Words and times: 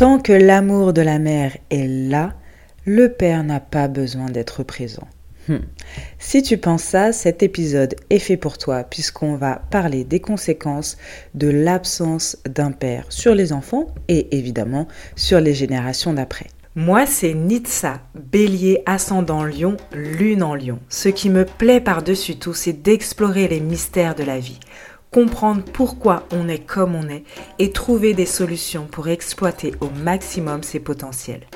Tant 0.00 0.18
que 0.18 0.32
l'amour 0.32 0.94
de 0.94 1.02
la 1.02 1.18
mère 1.18 1.58
est 1.68 1.86
là, 1.86 2.32
le 2.86 3.12
père 3.12 3.44
n'a 3.44 3.60
pas 3.60 3.86
besoin 3.86 4.30
d'être 4.30 4.62
présent. 4.62 5.06
Hmm. 5.46 5.58
Si 6.18 6.42
tu 6.42 6.56
penses 6.56 6.84
ça, 6.84 7.12
cet 7.12 7.42
épisode 7.42 7.94
est 8.08 8.18
fait 8.18 8.38
pour 8.38 8.56
toi 8.56 8.82
puisqu'on 8.82 9.34
va 9.34 9.60
parler 9.70 10.04
des 10.04 10.18
conséquences 10.18 10.96
de 11.34 11.48
l'absence 11.48 12.38
d'un 12.48 12.72
père 12.72 13.04
sur 13.10 13.34
les 13.34 13.52
enfants 13.52 13.88
et 14.08 14.34
évidemment 14.38 14.88
sur 15.16 15.38
les 15.38 15.52
générations 15.52 16.14
d'après. 16.14 16.46
Moi, 16.76 17.04
c'est 17.04 17.34
Nitsa, 17.34 18.00
bélier 18.14 18.82
ascendant 18.86 19.44
lion, 19.44 19.76
lune 19.92 20.42
en 20.42 20.54
lion. 20.54 20.78
Ce 20.88 21.10
qui 21.10 21.28
me 21.28 21.44
plaît 21.44 21.80
par-dessus 21.80 22.36
tout, 22.36 22.54
c'est 22.54 22.72
d'explorer 22.80 23.48
les 23.48 23.60
mystères 23.60 24.14
de 24.14 24.22
la 24.22 24.38
vie 24.38 24.60
comprendre 25.10 25.62
pourquoi 25.72 26.24
on 26.32 26.48
est 26.48 26.64
comme 26.64 26.94
on 26.94 27.08
est 27.08 27.24
et 27.58 27.72
trouver 27.72 28.14
des 28.14 28.26
solutions 28.26 28.86
pour 28.86 29.08
exploiter 29.08 29.74
au 29.80 29.88
maximum 29.90 30.62
ses 30.62 30.80
potentiels. 30.80 31.46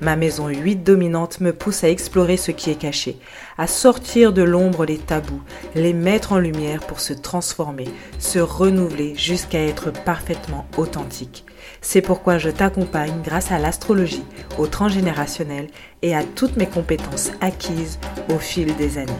Ma 0.00 0.14
maison 0.14 0.48
8 0.48 0.76
dominante 0.76 1.40
me 1.40 1.52
pousse 1.52 1.82
à 1.82 1.88
explorer 1.88 2.36
ce 2.36 2.52
qui 2.52 2.70
est 2.70 2.78
caché, 2.78 3.16
à 3.56 3.66
sortir 3.66 4.32
de 4.32 4.42
l'ombre 4.42 4.84
les 4.84 4.98
tabous, 4.98 5.42
les 5.74 5.92
mettre 5.92 6.32
en 6.32 6.38
lumière 6.38 6.80
pour 6.80 7.00
se 7.00 7.12
transformer, 7.12 7.88
se 8.18 8.38
renouveler 8.38 9.16
jusqu'à 9.16 9.64
être 9.64 9.90
parfaitement 9.90 10.66
authentique. 10.76 11.44
C'est 11.80 12.02
pourquoi 12.02 12.38
je 12.38 12.50
t'accompagne 12.50 13.22
grâce 13.24 13.50
à 13.50 13.58
l'astrologie, 13.58 14.24
au 14.58 14.66
transgénérationnel 14.66 15.68
et 16.02 16.14
à 16.14 16.22
toutes 16.22 16.56
mes 16.56 16.68
compétences 16.68 17.32
acquises 17.40 17.98
au 18.32 18.38
fil 18.38 18.76
des 18.76 18.98
années. 18.98 19.12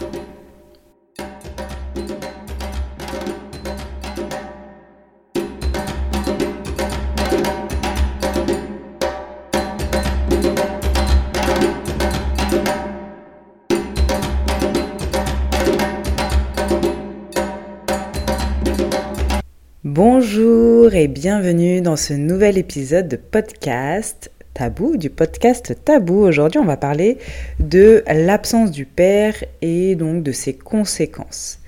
Bienvenue 21.29 21.83
dans 21.83 21.97
ce 21.97 22.15
nouvel 22.15 22.57
épisode 22.57 23.07
de 23.07 23.17
podcast 23.17 24.31
Tabou, 24.55 24.97
du 24.97 25.11
podcast 25.11 25.77
Tabou. 25.85 26.21
Aujourd'hui, 26.21 26.59
on 26.59 26.65
va 26.65 26.79
parler 26.79 27.19
de 27.61 28.03
l'absence 28.11 28.71
du 28.71 28.87
père 28.87 29.35
et 29.61 29.95
donc 29.95 30.23
de 30.23 30.33
ses 30.33 30.55
conséquences. 30.55 31.61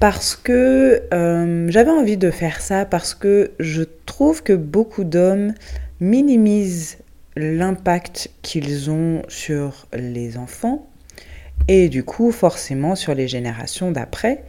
Parce 0.00 0.36
que 0.36 1.00
euh, 1.14 1.66
j'avais 1.70 1.90
envie 1.90 2.18
de 2.18 2.30
faire 2.30 2.60
ça 2.60 2.84
parce 2.84 3.14
que 3.14 3.52
je 3.58 3.84
trouve 4.04 4.42
que 4.42 4.52
beaucoup 4.52 5.04
d'hommes 5.04 5.54
minimisent 6.00 6.98
l'impact 7.36 8.30
qu'ils 8.42 8.90
ont 8.90 9.22
sur 9.28 9.86
les 9.94 10.36
enfants 10.36 10.90
et 11.68 11.88
du 11.88 12.04
coup 12.04 12.32
forcément 12.32 12.96
sur 12.96 13.14
les 13.14 13.28
générations 13.28 13.92
d'après. 13.92 14.44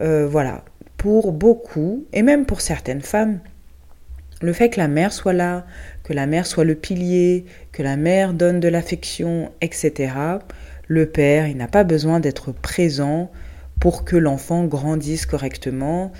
Euh, 0.00 0.26
voilà, 0.26 0.64
pour 0.96 1.32
beaucoup, 1.32 2.06
et 2.14 2.22
même 2.22 2.46
pour 2.46 2.60
certaines 2.60 3.02
femmes, 3.02 3.40
le 4.42 4.52
fait 4.52 4.68
que 4.70 4.78
la 4.78 4.88
mère 4.88 5.12
soit 5.12 5.32
là, 5.32 5.64
que 6.02 6.12
la 6.12 6.26
mère 6.26 6.46
soit 6.46 6.64
le 6.64 6.74
pilier, 6.74 7.46
que 7.72 7.82
la 7.82 7.96
mère 7.96 8.34
donne 8.34 8.60
de 8.60 8.68
l'affection, 8.68 9.50
etc., 9.60 10.12
le 10.88 11.06
père, 11.06 11.46
il 11.46 11.56
n'a 11.56 11.68
pas 11.68 11.84
besoin 11.84 12.20
d'être 12.20 12.52
présent 12.52 13.30
pour 13.80 14.04
que 14.04 14.16
l'enfant 14.16 14.64
grandisse 14.64 15.26
correctement. 15.26 16.12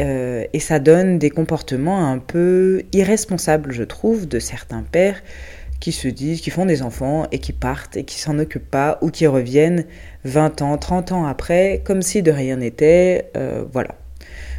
Euh, 0.00 0.44
et 0.52 0.60
ça 0.60 0.78
donne 0.78 1.18
des 1.18 1.30
comportements 1.30 2.10
un 2.10 2.18
peu 2.18 2.82
irresponsables, 2.92 3.72
je 3.72 3.82
trouve, 3.82 4.26
de 4.26 4.38
certains 4.38 4.82
pères 4.82 5.22
qui 5.78 5.92
se 5.92 6.08
disent, 6.08 6.40
qui 6.40 6.50
font 6.50 6.66
des 6.66 6.82
enfants 6.82 7.26
et 7.30 7.38
qui 7.38 7.52
partent 7.52 7.96
et 7.96 8.04
qui 8.04 8.18
s'en 8.18 8.38
occupent 8.38 8.70
pas 8.70 8.98
ou 9.02 9.10
qui 9.10 9.26
reviennent 9.26 9.84
20 10.24 10.62
ans, 10.62 10.78
30 10.78 11.12
ans 11.12 11.26
après, 11.26 11.82
comme 11.84 12.02
si 12.02 12.22
de 12.22 12.30
rien 12.30 12.56
n'était. 12.56 13.30
Euh, 13.36 13.64
voilà. 13.70 13.90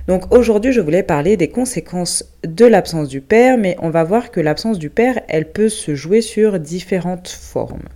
Donc 0.08 0.34
aujourd'hui, 0.34 0.72
je 0.72 0.82
voulais 0.82 1.04
parler 1.04 1.36
des 1.36 1.50
conséquences 1.50 2.26
de 2.44 2.66
l'absence 2.66 3.08
du 3.08 3.22
père, 3.22 3.58
mais 3.58 3.76
on 3.80 3.90
va 3.90 4.04
voir 4.04 4.30
que 4.30 4.40
l'absence 4.40 4.78
du 4.78 4.90
père, 4.90 5.20
elle 5.28 5.52
peut 5.52 5.70
se 5.70 5.96
jouer 5.96 6.22
sur 6.22 6.60
différentes 6.60 7.28
formes. 7.28 7.88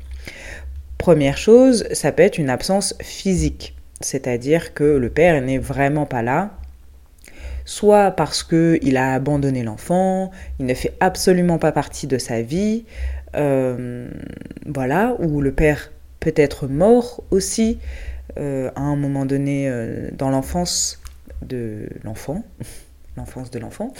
Première 0.97 1.37
chose, 1.37 1.87
ça 1.91 2.11
peut 2.11 2.23
être 2.23 2.39
une 2.39 2.49
absence 2.49 2.95
physique, 3.01 3.75
c'est-à-dire 4.01 4.73
que 4.73 4.83
le 4.83 5.09
père 5.09 5.39
n'est 5.41 5.59
vraiment 5.59 6.05
pas 6.05 6.23
là, 6.23 6.51
soit 7.63 8.11
parce 8.11 8.43
qu'il 8.43 8.97
a 8.97 9.13
abandonné 9.13 9.63
l'enfant, 9.63 10.31
il 10.59 10.65
ne 10.65 10.73
fait 10.73 10.93
absolument 10.99 11.59
pas 11.59 11.71
partie 11.71 12.07
de 12.07 12.17
sa 12.17 12.41
vie, 12.41 12.85
euh, 13.35 14.09
voilà, 14.65 15.15
ou 15.19 15.41
le 15.41 15.51
père 15.51 15.91
peut 16.19 16.33
être 16.35 16.67
mort 16.67 17.23
aussi 17.29 17.77
euh, 18.37 18.71
à 18.75 18.81
un 18.81 18.95
moment 18.95 19.25
donné 19.25 19.69
euh, 19.69 20.09
dans 20.11 20.31
l'enfance 20.31 20.99
de 21.41 21.89
l'enfant, 22.03 22.43
l'enfance 23.17 23.51
de 23.51 23.59
l'enfant, 23.59 23.93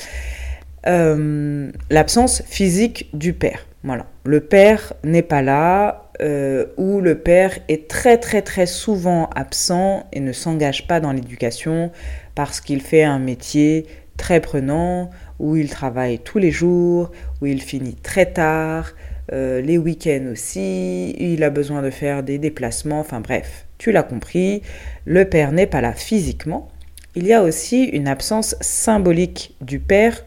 euh, 0.87 1.71
l'absence 1.89 2.41
physique 2.45 3.09
du 3.13 3.33
père. 3.33 3.65
Voilà. 3.83 4.05
Le 4.25 4.41
père 4.41 4.93
n'est 5.03 5.21
pas 5.21 5.41
là, 5.41 6.09
euh, 6.21 6.65
ou 6.77 6.99
le 6.99 7.17
père 7.17 7.57
est 7.69 7.89
très 7.89 8.17
très 8.17 8.41
très 8.41 8.65
souvent 8.65 9.29
absent 9.35 10.05
et 10.11 10.19
ne 10.19 10.33
s'engage 10.33 10.87
pas 10.87 10.99
dans 10.99 11.13
l'éducation 11.13 11.91
parce 12.35 12.59
qu'il 12.59 12.81
fait 12.81 13.03
un 13.03 13.19
métier 13.19 13.85
très 14.17 14.41
prenant, 14.41 15.09
où 15.39 15.55
il 15.55 15.69
travaille 15.69 16.19
tous 16.19 16.37
les 16.37 16.51
jours, 16.51 17.11
où 17.41 17.45
il 17.45 17.61
finit 17.61 17.95
très 17.95 18.25
tard, 18.25 18.91
euh, 19.31 19.61
les 19.61 19.77
week-ends 19.77 20.27
aussi, 20.31 21.11
il 21.11 21.43
a 21.43 21.49
besoin 21.49 21.81
de 21.81 21.89
faire 21.89 22.21
des 22.21 22.37
déplacements, 22.37 22.99
enfin 22.99 23.21
bref, 23.21 23.65
tu 23.77 23.91
l'as 23.91 24.03
compris, 24.03 24.61
le 25.05 25.25
père 25.25 25.51
n'est 25.51 25.67
pas 25.67 25.81
là 25.81 25.93
physiquement, 25.93 26.69
il 27.15 27.25
y 27.25 27.33
a 27.33 27.43
aussi 27.43 27.85
une 27.85 28.07
absence 28.07 28.55
symbolique 28.61 29.55
du 29.61 29.79
père, 29.79 30.25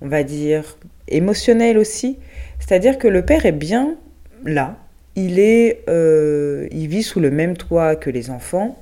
on 0.00 0.08
va 0.08 0.22
dire 0.22 0.78
émotionnelle 1.08 1.78
aussi. 1.78 2.18
C'est-à-dire 2.58 2.98
que 2.98 3.08
le 3.08 3.24
père 3.24 3.46
est 3.46 3.52
bien 3.52 3.96
là, 4.44 4.76
il, 5.16 5.38
est, 5.38 5.84
euh, 5.88 6.66
il 6.70 6.88
vit 6.88 7.02
sous 7.02 7.20
le 7.20 7.30
même 7.30 7.56
toit 7.56 7.96
que 7.96 8.10
les 8.10 8.30
enfants, 8.30 8.78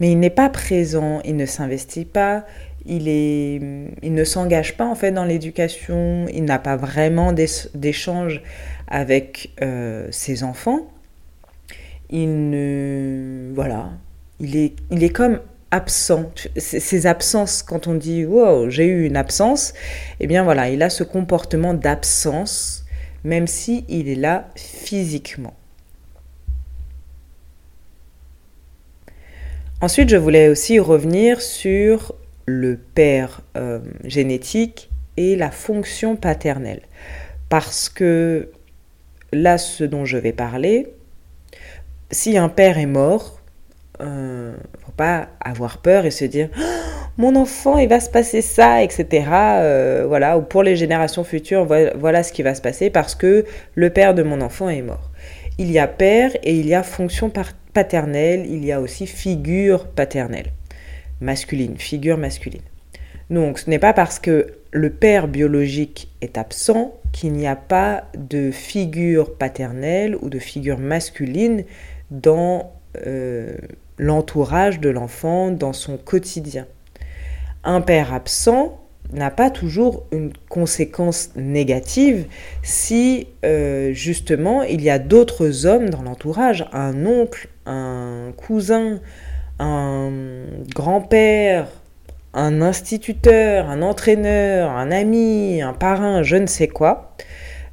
mais 0.00 0.10
il 0.10 0.18
n'est 0.18 0.30
pas 0.30 0.48
présent, 0.48 1.20
il 1.24 1.36
ne 1.36 1.46
s'investit 1.46 2.04
pas, 2.04 2.44
il, 2.86 3.08
est, 3.08 3.60
il 4.02 4.12
ne 4.12 4.24
s'engage 4.24 4.76
pas 4.76 4.86
en 4.86 4.94
fait 4.94 5.12
dans 5.12 5.24
l'éducation, 5.24 6.26
il 6.32 6.44
n'a 6.44 6.58
pas 6.58 6.76
vraiment 6.76 7.32
d'échange 7.32 8.42
avec 8.88 9.52
euh, 9.62 10.08
ses 10.10 10.42
enfants. 10.42 10.80
Il 12.10 12.50
ne, 12.50 13.52
voilà, 13.54 13.90
il 14.40 14.56
est, 14.56 14.74
il 14.90 15.02
est 15.02 15.10
comme 15.10 15.40
absent. 15.74 16.30
Ces 16.56 17.06
absences, 17.06 17.64
quand 17.64 17.88
on 17.88 17.94
dit 17.94 18.24
wow, 18.24 18.70
j'ai 18.70 18.86
eu 18.86 19.06
une 19.06 19.16
absence, 19.16 19.74
eh 20.20 20.28
bien 20.28 20.44
voilà, 20.44 20.70
il 20.70 20.82
a 20.82 20.88
ce 20.88 21.02
comportement 21.02 21.74
d'absence, 21.74 22.84
même 23.24 23.48
si 23.48 23.84
il 23.88 24.08
est 24.08 24.14
là 24.14 24.48
physiquement. 24.54 25.54
Ensuite, 29.80 30.08
je 30.08 30.16
voulais 30.16 30.48
aussi 30.48 30.78
revenir 30.78 31.42
sur 31.42 32.14
le 32.46 32.76
père 32.76 33.42
euh, 33.56 33.80
génétique 34.04 34.90
et 35.16 35.34
la 35.34 35.50
fonction 35.50 36.14
paternelle. 36.14 36.82
Parce 37.48 37.88
que 37.88 38.52
là, 39.32 39.58
ce 39.58 39.82
dont 39.82 40.04
je 40.04 40.18
vais 40.18 40.32
parler, 40.32 40.94
si 42.12 42.38
un 42.38 42.48
père 42.48 42.78
est 42.78 42.86
mort, 42.86 43.40
euh, 44.00 44.54
faut 44.84 44.92
pas 44.92 45.28
avoir 45.40 45.78
peur 45.78 46.04
et 46.04 46.10
se 46.10 46.24
dire 46.24 46.48
oh, 46.58 46.62
mon 47.16 47.36
enfant 47.36 47.78
il 47.78 47.88
va 47.88 48.00
se 48.00 48.10
passer 48.10 48.42
ça 48.42 48.82
etc 48.82 49.24
euh, 49.30 50.04
voilà 50.08 50.36
ou 50.36 50.42
pour 50.42 50.64
les 50.64 50.74
générations 50.74 51.22
futures 51.22 51.64
voilà, 51.64 52.22
ce 52.24 52.32
qui 52.32 52.42
va 52.42 52.56
se 52.56 52.60
passer 52.60 52.90
parce 52.90 53.14
que 53.14 53.44
le 53.74 53.90
père 53.90 54.14
de 54.14 54.22
mon 54.22 54.40
enfant 54.40 54.68
est 54.68 54.82
mort. 54.82 55.10
Il 55.58 55.70
y 55.70 55.78
a 55.78 55.86
père 55.86 56.32
et 56.42 56.58
il 56.58 56.66
y 56.66 56.74
a 56.74 56.82
fonction 56.82 57.30
paternelle 57.72 58.46
il 58.46 58.64
y 58.64 58.72
a 58.72 58.80
aussi 58.80 59.06
figure 59.06 59.86
paternelle. 59.86 60.50
Masculine 61.20 61.76
figure 61.76 62.18
masculine. 62.18 62.62
Donc 63.30 63.60
ce 63.60 63.70
n'est 63.70 63.78
pas 63.78 63.92
parce 63.92 64.18
que 64.18 64.48
le 64.72 64.90
père 64.90 65.28
biologique 65.28 66.10
est 66.20 66.36
absent 66.36 66.94
qu'il 67.12 67.32
n'y 67.32 67.46
a 67.46 67.54
pas 67.54 68.04
de 68.18 68.50
figure 68.50 69.36
paternelle 69.36 70.16
ou 70.20 70.28
de 70.28 70.40
figure 70.40 70.78
masculine 70.78 71.64
dans 72.10 72.72
euh, 73.06 73.56
l'entourage 73.98 74.80
de 74.80 74.88
l'enfant 74.88 75.50
dans 75.50 75.72
son 75.72 75.96
quotidien. 75.96 76.66
Un 77.62 77.80
père 77.80 78.12
absent 78.12 78.80
n'a 79.12 79.30
pas 79.30 79.50
toujours 79.50 80.04
une 80.12 80.32
conséquence 80.48 81.30
négative 81.36 82.26
si 82.62 83.28
euh, 83.44 83.92
justement 83.92 84.62
il 84.62 84.82
y 84.82 84.90
a 84.90 84.98
d'autres 84.98 85.66
hommes 85.66 85.90
dans 85.90 86.02
l'entourage, 86.02 86.66
un 86.72 87.06
oncle, 87.06 87.48
un 87.66 88.32
cousin, 88.36 89.00
un 89.58 90.10
grand-père, 90.74 91.68
un 92.32 92.60
instituteur, 92.60 93.70
un 93.70 93.82
entraîneur, 93.82 94.70
un 94.70 94.90
ami, 94.90 95.62
un 95.62 95.72
parrain, 95.72 96.22
je 96.22 96.36
ne 96.36 96.46
sais 96.46 96.68
quoi, 96.68 97.16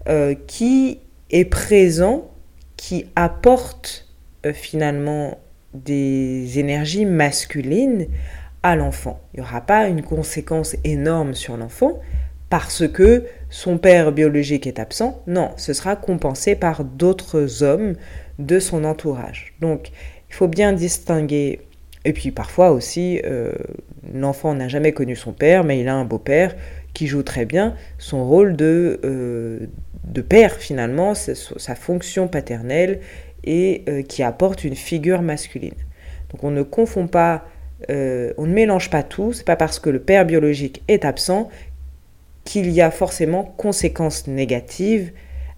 euh, 0.08 0.36
qui 0.48 1.00
est 1.32 1.46
présent, 1.46 2.30
qui 2.78 3.08
apporte 3.16 4.08
euh, 4.46 4.54
finalement 4.54 5.40
des 5.74 6.60
énergies 6.60 7.06
masculines 7.06 8.08
à 8.64 8.76
l'enfant. 8.76 9.22
Il 9.34 9.40
n'y 9.40 9.46
aura 9.46 9.62
pas 9.62 9.88
une 9.88 10.04
conséquence 10.04 10.76
énorme 10.84 11.34
sur 11.34 11.58
l'enfant 11.58 12.00
parce 12.50 12.88
que 12.88 13.26
son 13.50 13.78
père 13.78 14.12
biologique 14.12 14.68
est 14.68 14.80
absent. 14.80 15.24
Non, 15.26 15.52
ce 15.56 15.74
sera 15.74 15.96
compensé 15.96 16.56
par 16.56 16.84
d'autres 16.84 17.64
hommes 17.64 17.96
de 18.40 18.60
son 18.60 18.84
entourage. 18.84 19.54
Donc, 19.62 19.92
il 20.30 20.36
faut 20.36 20.50
bien 20.50 20.74
distinguer. 20.74 21.62
Et 22.04 22.14
puis 22.14 22.32
parfois 22.32 22.72
aussi, 22.72 23.22
euh, 23.26 23.54
l'enfant 24.14 24.54
n'a 24.54 24.68
jamais 24.68 24.92
connu 24.92 25.16
son 25.16 25.32
père, 25.32 25.64
mais 25.64 25.80
il 25.80 25.88
a 25.88 25.96
un 25.96 26.06
beau-père 26.06 26.56
qui 26.94 27.08
joue 27.08 27.24
très 27.24 27.46
bien 27.46 27.76
son 27.98 28.26
rôle 28.28 28.56
de, 28.58 29.00
euh, 29.06 29.60
de 30.04 30.22
père 30.22 30.56
finalement, 30.56 31.14
sa 31.14 31.76
fonction 31.76 32.28
paternelle 32.28 33.00
et 33.44 33.84
euh, 33.88 34.02
qui 34.02 34.24
apporte 34.24 34.64
une 34.64 34.76
figure 34.76 35.22
masculine. 35.22 35.76
Donc 36.32 36.44
on 36.44 36.52
ne 36.52 36.64
confond 36.64 37.08
pas, 37.08 37.46
euh, 37.90 38.34
on 38.38 38.46
ne 38.46 38.54
mélange 38.54 38.90
pas 38.90 39.04
tout. 39.04 39.34
C'est 39.34 39.46
pas 39.46 39.56
parce 39.56 39.80
que 39.80 39.90
le 39.90 40.00
père 40.00 40.26
biologique 40.26 40.84
est 40.88 41.06
absent 41.06 41.50
qu'il 42.44 42.70
y 42.72 42.82
a 42.82 42.92
forcément 42.92 43.44
conséquences 43.58 44.28
négatives 44.28 45.12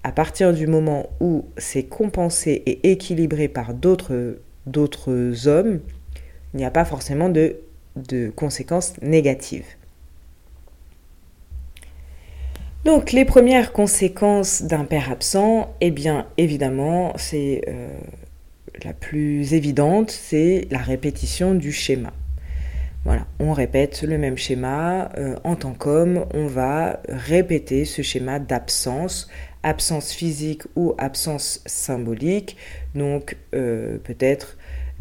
à 0.03 0.11
partir 0.11 0.53
du 0.53 0.67
moment 0.67 1.09
où 1.21 1.45
c'est 1.57 1.83
compensé 1.83 2.61
et 2.65 2.91
équilibré 2.91 3.47
par 3.47 3.73
d'autres 3.73 5.47
hommes. 5.47 5.79
Il 6.53 6.57
n'y 6.57 6.65
a 6.65 6.71
pas 6.71 6.83
forcément 6.83 7.29
de 7.29 8.29
conséquences 8.35 9.01
négatives. 9.01 9.65
Donc 12.85 13.13
les 13.13 13.23
premières 13.23 13.71
conséquences 13.71 14.63
d'un 14.63 14.83
père 14.83 15.09
absent, 15.09 15.73
eh 15.79 15.89
bien 15.89 16.27
évidemment, 16.37 17.13
c'est 17.15 17.61
euh, 17.69 17.87
la 18.83 18.91
plus 18.91 19.53
évidente, 19.53 20.11
c'est 20.11 20.67
la 20.69 20.79
répétition 20.79 21.55
du 21.55 21.71
schéma. 21.71 22.11
Voilà, 23.05 23.25
on 23.39 23.53
répète 23.53 24.03
le 24.03 24.17
même 24.17 24.37
schéma. 24.37 25.09
Euh, 25.17 25.35
en 25.45 25.55
tant 25.55 25.73
qu'homme, 25.73 26.25
on 26.33 26.47
va 26.47 27.01
répéter 27.07 27.85
ce 27.85 28.01
schéma 28.01 28.39
d'absence, 28.39 29.29
absence 29.61 30.11
physique 30.11 30.63
ou 30.75 30.93
absence 30.97 31.61
symbolique. 31.65 32.57
Donc 32.95 33.37
euh, 33.55 33.97
peut-être 34.03 34.57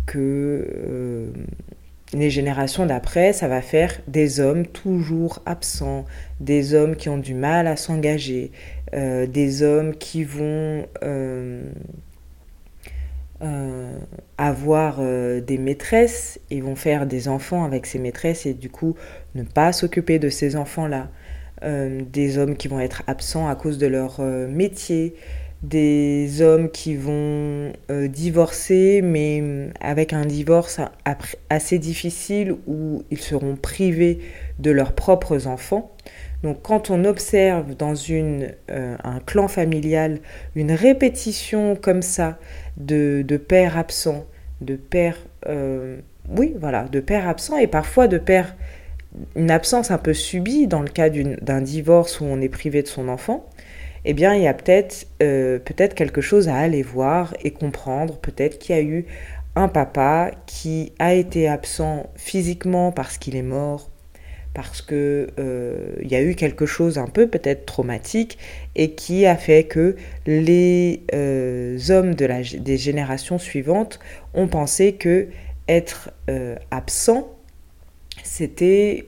que 0.06 1.32
les 2.12 2.30
générations 2.30 2.86
d'après, 2.86 3.32
ça 3.32 3.48
va 3.48 3.62
faire 3.62 4.00
des 4.06 4.40
hommes 4.40 4.66
toujours 4.66 5.40
absents, 5.46 6.04
des 6.40 6.74
hommes 6.74 6.96
qui 6.96 7.08
ont 7.08 7.18
du 7.18 7.34
mal 7.34 7.66
à 7.66 7.76
s'engager, 7.76 8.52
euh, 8.94 9.26
des 9.26 9.62
hommes 9.62 9.94
qui 9.94 10.24
vont 10.24 10.86
euh, 11.02 11.62
euh, 13.42 13.98
avoir 14.36 15.00
des 15.00 15.58
maîtresses 15.58 16.38
et 16.50 16.60
vont 16.60 16.76
faire 16.76 17.06
des 17.06 17.28
enfants 17.28 17.64
avec 17.64 17.86
ces 17.86 17.98
maîtresses 17.98 18.46
et 18.46 18.54
du 18.54 18.68
coup 18.68 18.94
ne 19.34 19.42
pas 19.42 19.72
s'occuper 19.72 20.18
de 20.18 20.28
ces 20.28 20.56
enfants-là, 20.56 21.08
des 21.64 22.38
hommes 22.38 22.56
qui 22.56 22.66
vont 22.66 22.80
être 22.80 23.04
absents 23.06 23.48
à 23.48 23.54
cause 23.54 23.78
de 23.78 23.86
leur 23.86 24.20
métier, 24.20 25.14
des 25.62 26.42
hommes 26.42 26.70
qui 26.70 26.96
vont 26.96 27.72
euh, 27.90 28.08
divorcer, 28.08 29.00
mais 29.02 29.40
mm, 29.40 29.72
avec 29.80 30.12
un 30.12 30.24
divorce 30.24 30.80
assez 31.50 31.78
difficile 31.78 32.56
où 32.66 33.04
ils 33.10 33.20
seront 33.20 33.56
privés 33.56 34.18
de 34.58 34.70
leurs 34.70 34.92
propres 34.92 35.46
enfants. 35.46 35.92
Donc 36.42 36.62
quand 36.62 36.90
on 36.90 37.04
observe 37.04 37.76
dans 37.76 37.94
une, 37.94 38.52
euh, 38.70 38.96
un 39.04 39.20
clan 39.20 39.46
familial 39.46 40.18
une 40.56 40.72
répétition 40.72 41.76
comme 41.76 42.02
ça 42.02 42.38
de, 42.76 43.22
de 43.26 43.36
pères 43.36 43.78
absents, 43.78 44.26
de 44.60 44.74
pères, 44.74 45.18
euh, 45.46 45.98
oui 46.36 46.54
voilà, 46.58 46.84
de 46.84 46.98
pères 46.98 47.28
absents 47.28 47.58
et 47.58 47.68
parfois 47.68 48.08
de 48.08 48.18
pères, 48.18 48.56
une 49.36 49.50
absence 49.52 49.92
un 49.92 49.98
peu 49.98 50.14
subie 50.14 50.66
dans 50.66 50.82
le 50.82 50.88
cas 50.88 51.10
d'un 51.10 51.60
divorce 51.60 52.20
où 52.20 52.24
on 52.24 52.40
est 52.40 52.48
privé 52.48 52.82
de 52.82 52.88
son 52.88 53.08
enfant, 53.08 53.48
eh 54.04 54.14
bien, 54.14 54.34
il 54.34 54.42
y 54.42 54.46
a 54.46 54.54
peut-être 54.54 55.06
euh, 55.22 55.58
peut-être 55.58 55.94
quelque 55.94 56.20
chose 56.20 56.48
à 56.48 56.56
aller 56.56 56.82
voir 56.82 57.34
et 57.42 57.50
comprendre. 57.52 58.18
Peut-être 58.18 58.58
qu'il 58.58 58.74
y 58.74 58.78
a 58.78 58.82
eu 58.82 59.06
un 59.54 59.68
papa 59.68 60.32
qui 60.46 60.92
a 60.98 61.14
été 61.14 61.48
absent 61.48 62.10
physiquement 62.16 62.90
parce 62.90 63.18
qu'il 63.18 63.36
est 63.36 63.42
mort, 63.42 63.90
parce 64.54 64.82
que 64.82 65.28
euh, 65.38 65.94
il 66.02 66.10
y 66.10 66.16
a 66.16 66.22
eu 66.22 66.34
quelque 66.34 66.66
chose 66.66 66.98
un 66.98 67.06
peu 67.06 67.28
peut-être 67.28 67.66
traumatique 67.66 68.38
et 68.74 68.92
qui 68.92 69.26
a 69.26 69.36
fait 69.36 69.64
que 69.64 69.96
les 70.26 71.04
euh, 71.14 71.78
hommes 71.90 72.14
de 72.14 72.24
la, 72.26 72.42
des 72.42 72.78
générations 72.78 73.38
suivantes 73.38 74.00
ont 74.34 74.48
pensé 74.48 74.94
que 74.94 75.28
être 75.68 76.10
absent 76.72 77.28
c'était 78.22 79.06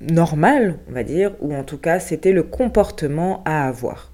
normal, 0.00 0.78
on 0.88 0.92
va 0.92 1.02
dire, 1.02 1.32
ou 1.40 1.54
en 1.54 1.64
tout 1.64 1.78
cas 1.78 2.00
c'était 2.00 2.32
le 2.32 2.42
comportement 2.42 3.42
à 3.44 3.66
avoir. 3.66 4.12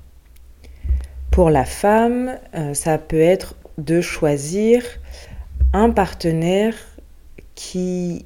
Pour 1.30 1.50
la 1.50 1.64
femme, 1.64 2.36
euh, 2.54 2.74
ça 2.74 2.98
peut 2.98 3.20
être 3.20 3.56
de 3.78 4.00
choisir 4.00 4.84
un 5.72 5.90
partenaire 5.90 6.74
qui 7.54 8.24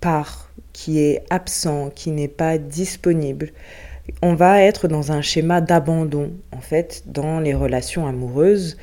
part, 0.00 0.50
qui 0.72 1.00
est 1.00 1.24
absent, 1.30 1.90
qui 1.94 2.10
n'est 2.12 2.28
pas 2.28 2.56
disponible. 2.58 3.50
On 4.22 4.34
va 4.34 4.62
être 4.62 4.88
dans 4.88 5.12
un 5.12 5.20
schéma 5.20 5.60
d'abandon, 5.60 6.32
en 6.52 6.60
fait, 6.60 7.02
dans 7.06 7.40
les 7.40 7.54
relations 7.54 8.06
amoureuses. 8.06 8.76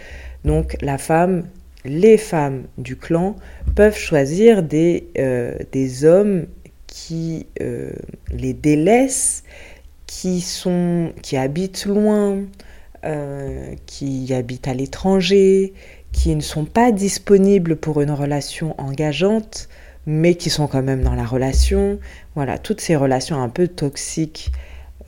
Donc 0.43 0.77
la 0.81 0.97
femme, 0.97 1.45
les 1.85 2.17
femmes 2.17 2.63
du 2.77 2.95
clan 2.95 3.35
peuvent 3.75 3.97
choisir 3.97 4.61
des, 4.61 5.07
euh, 5.17 5.57
des 5.71 6.05
hommes 6.05 6.45
qui 6.95 7.45
euh, 7.61 7.91
les 8.31 8.53
délaissent, 8.53 9.43
qui, 10.07 10.39
sont, 10.39 11.11
qui 11.21 11.35
habitent 11.35 11.85
loin, 11.85 12.37
euh, 13.03 13.75
qui 13.85 14.33
habitent 14.33 14.69
à 14.69 14.73
l'étranger, 14.73 15.73
qui 16.13 16.33
ne 16.33 16.41
sont 16.41 16.63
pas 16.63 16.93
disponibles 16.93 17.75
pour 17.75 17.99
une 17.99 18.11
relation 18.11 18.79
engageante, 18.79 19.67
mais 20.05 20.35
qui 20.35 20.49
sont 20.49 20.67
quand 20.67 20.83
même 20.83 21.03
dans 21.03 21.15
la 21.15 21.25
relation. 21.25 21.99
Voilà, 22.33 22.57
toutes 22.57 22.79
ces 22.79 22.95
relations 22.95 23.41
un 23.41 23.49
peu 23.49 23.67
toxiques 23.67 24.53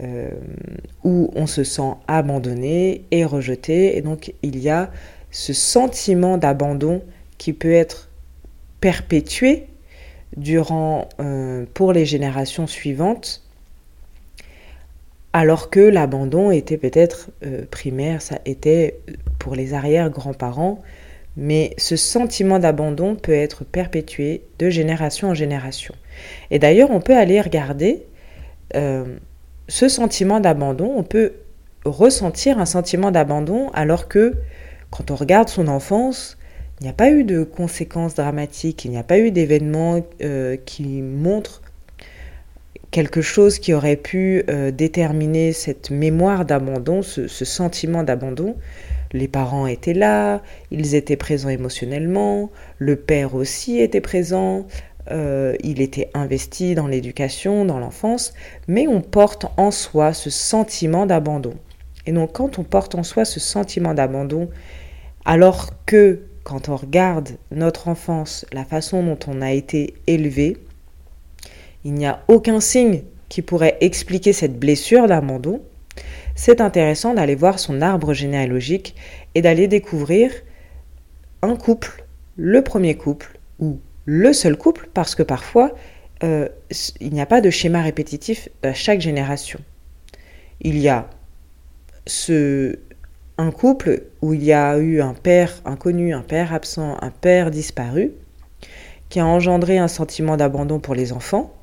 euh, 0.02 0.30
où 1.06 1.32
on 1.36 1.48
se 1.48 1.64
sent 1.64 1.94
abandonné 2.10 3.06
et 3.12 3.24
rejeté. 3.24 3.96
Et 3.96 4.02
donc 4.02 4.34
il 4.42 4.60
y 4.60 4.70
a 4.70 4.92
ce 5.32 5.54
sentiment 5.54 6.38
d'abandon 6.38 7.02
qui 7.38 7.54
peut 7.54 7.72
être 7.72 8.10
perpétué 8.82 9.68
durant, 10.38 11.10
euh, 11.20 11.66
pour 11.74 11.92
les 11.92 12.06
générations 12.06 12.68
suivantes, 12.68 13.44
alors 15.34 15.70
que 15.70 15.80
l'abandon 15.80 16.52
était 16.52 16.78
peut-être 16.78 17.30
euh, 17.46 17.66
primaire, 17.70 18.22
ça 18.22 18.40
était 18.46 19.00
pour 19.40 19.56
les 19.56 19.74
arrière-grands-parents, 19.74 20.82
mais 21.36 21.74
ce 21.78 21.96
sentiment 21.96 22.60
d'abandon 22.60 23.16
peut 23.16 23.34
être 23.34 23.64
perpétué 23.64 24.44
de 24.60 24.70
génération 24.70 25.30
en 25.30 25.34
génération. 25.34 25.94
Et 26.50 26.60
d'ailleurs, 26.60 26.92
on 26.92 27.00
peut 27.00 27.16
aller 27.16 27.42
regarder 27.42 28.04
euh, 28.76 29.18
ce 29.68 29.90
sentiment 29.90 30.40
d'abandon, 30.40 30.94
on 30.96 31.04
peut 31.04 31.34
ressentir 31.86 32.60
un 32.60 32.66
sentiment 32.66 33.12
d'abandon 33.12 33.70
alors 33.74 34.08
que 34.08 34.34
quand 34.92 35.12
on 35.12 35.16
regarde 35.16 35.50
son 35.50 35.68
enfance, 35.68 36.38
il 36.80 36.84
n'y 36.84 36.90
a 36.90 36.94
pas 36.94 37.10
eu 37.10 37.24
de 37.24 37.44
conséquences 37.44 38.14
dramatiques, 38.14 38.86
il 38.86 38.92
n'y 38.92 38.98
a 38.98 39.04
pas 39.04 39.18
eu 39.18 39.32
d'événements 39.32 40.06
euh, 40.22 40.58
qui 40.58 41.02
montrent 41.02 41.62
quelque 42.92 43.22
chose 43.22 43.60
qui 43.60 43.74
aurait 43.74 43.96
pu 43.96 44.44
euh, 44.50 44.72
déterminer 44.72 45.54
cette 45.54 45.90
mémoire 45.90 46.46
d'abandon, 46.46 47.02
ce, 47.02 47.28
sentiment 47.28 48.04
d'abandon. 48.04 48.56
Les 49.12 49.28
parents 49.28 49.68
étaient 49.68 49.94
là, 49.94 50.42
ils 50.70 50.94
étaient 50.94 51.16
présents 51.16 51.50
émotionnellement, 51.50 52.52
le 52.78 52.96
père 52.96 53.34
aussi 53.36 53.80
était 53.80 54.02
présent, 54.02 54.68
euh, 55.10 55.56
il 55.64 55.82
était 55.82 56.10
investi 56.14 56.76
dans 56.76 56.88
l'éducation, 56.88 57.66
dans 57.66 57.80
l'enfance, 57.80 58.34
mais 58.68 58.88
on 58.88 59.02
porte 59.02 59.48
en 59.58 59.72
soi 59.72 60.14
ce 60.14 60.30
sentiment 60.30 61.06
d'abandon. 61.06 61.56
Et 62.06 62.12
donc 62.12 62.34
quand 62.34 62.60
on 62.60 62.64
porte 62.64 62.96
en 62.96 63.04
soi 63.04 63.26
ce 63.26 63.40
sentiment 63.40 63.94
d'abandon, 63.94 64.50
alors 65.26 65.72
que 65.86 66.27
quand 66.48 66.70
on 66.70 66.78
regarde 66.78 67.32
notre 67.52 67.90
enfance, 67.90 68.46
la 68.54 68.64
façon 68.64 69.04
dont 69.04 69.20
on 69.28 69.42
a 69.42 69.52
été 69.52 69.96
élevé, 70.08 70.56
il 71.84 71.94
n'y 71.94 72.06
a 72.06 72.24
aucun 72.30 72.62
signe 72.62 73.02
qui 73.28 73.42
pourrait 73.42 73.78
expliquer 73.82 74.32
cette 74.32 74.58
blessure 74.58 75.08
d'Armando. 75.08 75.62
C'est 76.36 76.62
intéressant 76.62 77.14
d'aller 77.14 77.36
voir 77.36 77.60
son 77.60 77.82
arbre 77.82 78.14
généalogique 78.14 78.96
et 79.36 79.42
d'aller 79.42 79.68
découvrir 79.68 80.32
un 81.42 81.58
couple, 81.58 82.06
le 82.38 82.62
premier 82.62 82.96
couple 82.96 83.38
ou 83.60 83.80
le 84.06 84.32
seul 84.32 84.56
couple, 84.56 84.90
parce 84.94 85.16
que 85.16 85.24
parfois 85.24 85.76
euh, 86.24 86.48
il 87.02 87.12
n'y 87.12 87.20
a 87.20 87.26
pas 87.26 87.42
de 87.42 87.50
schéma 87.50 87.82
répétitif 87.82 88.48
à 88.64 88.74
chaque 88.74 89.02
génération. 89.02 89.60
Il 90.62 90.80
y 90.80 90.88
a 90.88 91.10
ce, 92.06 92.80
un 93.38 93.52
couple 93.52 94.04
où 94.22 94.34
il 94.34 94.44
y 94.44 94.54
a 94.54 94.78
eu 94.78 95.02
un 95.02 95.14
père 95.14 95.62
inconnu, 95.66 96.14
un 96.14 96.22
père 96.22 96.54
absent, 96.54 96.98
un 97.02 97.12
père 97.12 97.52
disparu, 97.52 98.12
qui 99.10 99.20
a 99.20 99.26
engendré 99.26 99.78
un 99.78 99.88
sentiment 99.88 100.38
d'abandon 100.38 100.80
pour 100.80 100.96
les 100.96 101.14
enfants, 101.14 101.54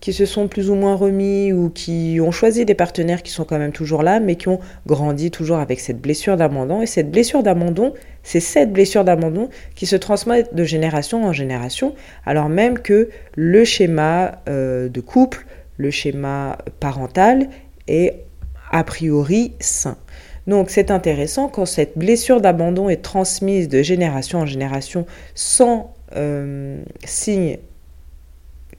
qui 0.00 0.14
se 0.14 0.24
sont 0.24 0.48
plus 0.48 0.70
ou 0.70 0.74
moins 0.74 0.94
remis 0.94 1.52
ou 1.52 1.68
qui 1.68 2.18
ont 2.22 2.30
choisi 2.30 2.64
des 2.64 2.74
partenaires 2.74 3.22
qui 3.22 3.32
sont 3.32 3.44
quand 3.44 3.58
même 3.58 3.72
toujours 3.72 4.02
là, 4.02 4.18
mais 4.18 4.36
qui 4.36 4.48
ont 4.48 4.60
grandi 4.86 5.30
toujours 5.30 5.58
avec 5.58 5.78
cette 5.78 6.00
blessure 6.00 6.38
d'abandon. 6.38 6.80
Et 6.80 6.86
cette 6.86 7.10
blessure 7.10 7.42
d'abandon, 7.42 7.92
c'est 8.22 8.40
cette 8.40 8.72
blessure 8.72 9.04
d'abandon 9.04 9.50
qui 9.74 9.84
se 9.84 9.96
transmet 9.96 10.46
de 10.52 10.64
génération 10.64 11.24
en 11.24 11.32
génération, 11.32 11.94
alors 12.24 12.48
même 12.48 12.78
que 12.78 13.10
le 13.34 13.64
schéma 13.64 14.40
euh, 14.48 14.88
de 14.88 15.00
couple, 15.00 15.44
le 15.76 15.90
schéma 15.90 16.56
parental 16.78 17.48
est 17.86 18.24
a 18.70 18.84
priori 18.84 19.52
sain. 19.60 19.96
Donc 20.50 20.68
c'est 20.68 20.90
intéressant 20.90 21.46
quand 21.46 21.64
cette 21.64 21.96
blessure 21.96 22.40
d'abandon 22.40 22.88
est 22.88 23.02
transmise 23.02 23.68
de 23.68 23.82
génération 23.82 24.40
en 24.40 24.46
génération 24.46 25.06
sans 25.36 25.94
euh, 26.16 26.82
signe 27.04 27.58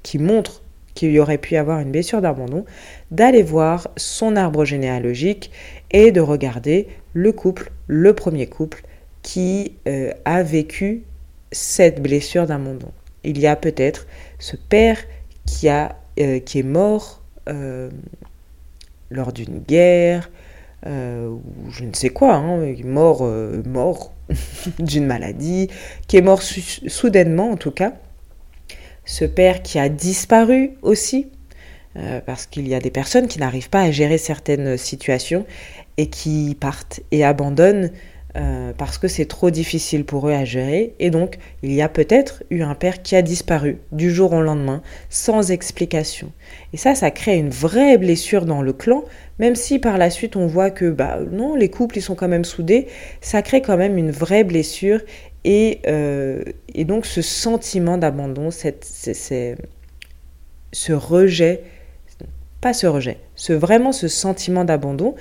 qui 0.03 0.19
montre 0.19 0.63
qu'il 0.95 1.11
y 1.11 1.19
aurait 1.19 1.37
pu 1.37 1.55
avoir 1.55 1.79
une 1.79 1.93
blessure 1.93 2.19
d'abandon, 2.19 2.65
d'aller 3.09 3.41
voir 3.41 3.87
son 3.95 4.35
arbre 4.35 4.65
généalogique 4.65 5.49
et 5.91 6.11
de 6.11 6.19
regarder 6.19 6.89
le 7.13 7.31
couple, 7.31 7.71
le 7.87 8.13
premier 8.13 8.47
couple, 8.47 8.83
qui 9.21 9.71
euh, 9.87 10.11
a 10.25 10.43
vécu 10.43 11.03
cette 11.53 12.03
blessure 12.03 12.47
d'abandon. 12.47 12.91
Il 13.23 13.39
y 13.39 13.47
a 13.47 13.55
peut-être 13.55 14.07
ce 14.39 14.57
père 14.57 14.97
qui, 15.45 15.69
a, 15.69 15.95
euh, 16.19 16.39
qui 16.39 16.59
est 16.59 16.63
mort 16.63 17.21
lors 19.09 19.31
d'une 19.33 19.59
guerre, 19.59 20.29
ou 20.85 21.41
je 21.71 21.83
ne 21.83 21.93
sais 21.93 22.09
quoi, 22.09 22.35
hein, 22.35 22.73
mort, 22.83 23.23
mort 23.65 24.13
d'une 24.79 25.05
maladie, 25.05 25.69
qui 26.07 26.17
est 26.17 26.21
mort 26.21 26.41
soudainement 26.41 27.51
en 27.51 27.57
tout 27.57 27.71
cas, 27.71 27.93
ce 29.05 29.25
père 29.25 29.61
qui 29.61 29.79
a 29.79 29.89
disparu 29.89 30.71
aussi, 30.81 31.27
euh, 31.97 32.21
parce 32.25 32.45
qu'il 32.45 32.67
y 32.67 32.75
a 32.75 32.79
des 32.79 32.91
personnes 32.91 33.27
qui 33.27 33.39
n'arrivent 33.39 33.69
pas 33.69 33.81
à 33.81 33.91
gérer 33.91 34.17
certaines 34.17 34.77
situations 34.77 35.45
et 35.97 36.07
qui 36.09 36.55
partent 36.59 37.01
et 37.11 37.25
abandonnent 37.25 37.91
euh, 38.37 38.71
parce 38.77 38.97
que 38.97 39.07
c'est 39.07 39.25
trop 39.25 39.49
difficile 39.49 40.05
pour 40.05 40.29
eux 40.29 40.33
à 40.33 40.45
gérer. 40.45 40.93
Et 40.99 41.09
donc, 41.09 41.37
il 41.63 41.73
y 41.73 41.81
a 41.81 41.89
peut-être 41.89 42.43
eu 42.49 42.61
un 42.61 42.75
père 42.75 43.01
qui 43.01 43.15
a 43.15 43.21
disparu 43.21 43.77
du 43.91 44.09
jour 44.11 44.33
au 44.33 44.41
lendemain, 44.41 44.81
sans 45.09 45.51
explication. 45.51 46.31
Et 46.73 46.77
ça, 46.77 46.95
ça 46.95 47.11
crée 47.11 47.37
une 47.37 47.49
vraie 47.49 47.97
blessure 47.97 48.45
dans 48.45 48.61
le 48.61 48.73
clan, 48.73 49.03
même 49.39 49.55
si 49.55 49.79
par 49.79 49.97
la 49.97 50.09
suite 50.09 50.35
on 50.35 50.47
voit 50.47 50.69
que, 50.69 50.89
bah 50.89 51.19
non, 51.31 51.55
les 51.55 51.69
couples, 51.69 51.97
ils 51.97 52.01
sont 52.01 52.15
quand 52.15 52.27
même 52.27 52.45
soudés, 52.45 52.87
ça 53.19 53.41
crée 53.41 53.61
quand 53.61 53.77
même 53.77 53.97
une 53.97 54.11
vraie 54.11 54.43
blessure 54.43 55.01
euh, 55.47 56.43
et, 56.73 56.85
donc 56.85 57.05
ce 57.05 57.21
sentiment 57.21 57.97
d'abandon, 57.97 58.49
ce 58.51 59.55
rejet, 60.93 61.63
pas 62.61 62.73
ce 62.73 62.87
rejet, 62.87 63.17
ce, 63.35 63.53
vraiment 63.53 63.91
ce 63.91 64.07
sentiment 64.07 64.63
d'abandon 64.63 65.15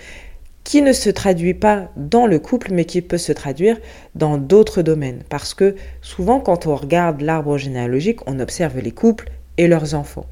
qui 0.64 0.82
ne 0.82 0.92
se 0.92 1.10
traduit 1.10 1.54
pas 1.54 1.90
dans 1.96 2.26
le 2.26 2.38
couple, 2.38 2.72
mais 2.72 2.84
qui 2.84 3.02
peut 3.02 3.18
se 3.18 3.32
traduire 3.32 3.78
dans 4.14 4.38
d'autres 4.38 4.82
domaines. 4.82 5.22
Parce 5.28 5.54
que 5.54 5.74
souvent, 6.02 6.40
quand 6.40 6.66
on 6.66 6.76
regarde 6.76 7.22
l'arbre 7.22 7.58
généalogique, 7.58 8.20
on 8.26 8.40
observe 8.40 8.78
les 8.78 8.92
couples 8.92 9.30
et 9.56 9.66
leurs 9.66 9.94
enfants. 9.94 10.26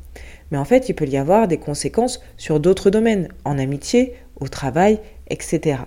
Mais 0.51 0.59
en 0.59 0.65
fait, 0.65 0.89
il 0.89 0.95
peut 0.95 1.07
y 1.07 1.17
avoir 1.17 1.49
des 1.49 1.59
conséquences 1.59 2.21
sur 2.37 2.61
d'autres 2.61 2.91
domaines, 2.91 3.29
en 3.45 3.59
amitié, 3.59 4.15
au 4.41 4.49
travail, 4.49 5.01
etc. 5.29 5.81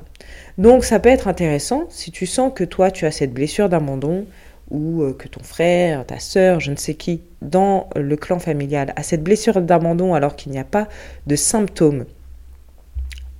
Donc 0.57 0.83
ça 0.83 0.99
peut 0.99 1.09
être 1.09 1.27
intéressant 1.27 1.85
si 1.89 2.11
tu 2.11 2.25
sens 2.25 2.51
que 2.53 2.63
toi 2.63 2.91
tu 2.91 3.05
as 3.05 3.11
cette 3.11 3.33
blessure 3.33 3.69
d'abandon 3.69 4.25
ou 4.69 5.01
euh, 5.01 5.13
que 5.13 5.27
ton 5.27 5.43
frère, 5.43 6.05
ta 6.05 6.19
sœur, 6.19 6.59
je 6.59 6.71
ne 6.71 6.75
sais 6.75 6.93
qui, 6.93 7.21
dans 7.41 7.89
le 7.95 8.15
clan 8.15 8.39
familial 8.39 8.93
a 8.95 9.03
cette 9.03 9.23
blessure 9.23 9.61
d'abandon 9.61 10.13
alors 10.13 10.35
qu'il 10.35 10.51
n'y 10.51 10.59
a 10.59 10.63
pas 10.63 10.87
de 11.27 11.35
symptômes, 11.35 12.05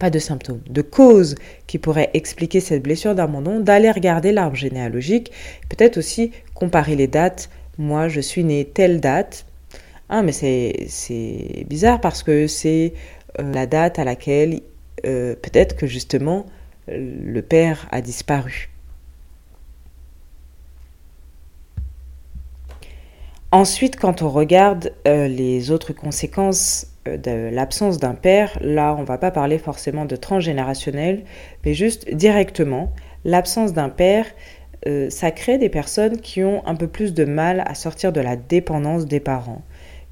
de 0.10 0.20
symptômes, 0.20 0.62
de 0.70 0.82
causes 0.82 1.36
qui 1.68 1.78
pourraient 1.78 2.10
expliquer 2.14 2.60
cette 2.60 2.84
blessure 2.84 3.16
d'abandon, 3.16 3.60
d'aller 3.60 3.92
regarder 3.92 4.32
l'arbre 4.32 4.56
généalogique, 4.56 5.32
peut-être 5.70 5.98
aussi 5.98 6.32
comparer 6.54 6.96
les 6.96 7.08
dates. 7.08 7.50
Moi, 7.78 8.08
je 8.08 8.22
suis 8.22 8.44
née 8.44 8.66
telle 8.66 9.00
date. 9.00 9.46
Ah, 10.10 10.24
mais 10.24 10.32
c'est 10.34 11.66
bizarre 11.68 12.02
parce 12.02 12.24
que 12.24 12.48
c'est 12.48 12.94
euh, 13.40 13.52
la 13.54 13.66
date 13.66 14.00
à 14.00 14.04
laquelle 14.04 14.62
euh, 15.06 15.36
peut-être 15.36 15.76
que 15.76 15.88
justement 15.88 16.46
le 16.88 17.42
père 17.42 17.88
a 17.92 18.02
disparu. 18.02 18.72
Ensuite, 23.54 23.98
quand 23.98 24.22
on 24.22 24.30
regarde 24.30 24.94
euh, 25.08 25.28
les 25.28 25.72
autres 25.72 25.92
conséquences 25.92 26.88
de 27.06 27.50
l'absence 27.50 27.98
d'un 27.98 28.14
père, 28.14 28.58
là, 28.62 28.96
on 28.98 29.04
va 29.04 29.18
pas 29.18 29.32
parler 29.32 29.58
forcément 29.58 30.06
de 30.06 30.16
transgénérationnel, 30.16 31.24
mais 31.66 31.74
juste 31.74 32.14
directement, 32.14 32.94
l'absence 33.26 33.74
d'un 33.74 33.90
père, 33.90 34.26
euh, 34.88 35.10
ça 35.10 35.32
crée 35.32 35.58
des 35.58 35.70
personnes 35.70 36.20
qui 36.20 36.44
ont 36.44 36.66
un 36.68 36.76
peu 36.76 36.88
plus 36.88 37.14
de 37.14 37.26
mal 37.26 37.64
à 37.66 37.76
sortir 37.76 38.12
de 38.12 38.22
la 38.22 38.36
dépendance 38.36 39.06
des 39.06 39.20
parents, 39.20 39.64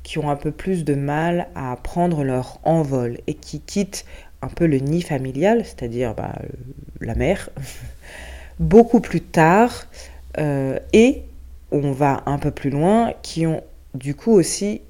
qui 0.03 0.19
ont 0.19 0.29
un 0.29 0.35
peu 0.35 0.51
plus 0.51 0.83
de 0.83 0.95
mal 0.95 1.47
à 1.55 1.75
prendre 1.75 2.23
leur 2.23 2.59
envol 2.63 3.17
et 3.27 3.33
qui 3.33 3.59
quittent 3.59 4.05
un 4.41 4.47
peu 4.47 4.65
le 4.65 4.77
nid 4.77 5.01
familial, 5.01 5.65
c'est-à-dire 5.65 6.15
bah, 6.15 6.35
la 7.01 7.15
mère, 7.15 7.49
beaucoup 8.59 8.99
plus 8.99 9.21
tard, 9.21 9.85
euh, 10.37 10.79
et 10.93 11.23
on 11.71 11.91
va 11.91 12.23
un 12.25 12.37
peu 12.37 12.51
plus 12.51 12.69
loin, 12.69 13.13
qui 13.21 13.45
ont 13.45 13.63
du 13.93 14.15
coup 14.15 14.31
aussi 14.31 14.81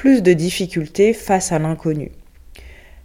plus 0.00 0.22
de 0.22 0.32
difficultés 0.32 1.12
face 1.12 1.52
à 1.52 1.58
l'inconnu. 1.58 2.10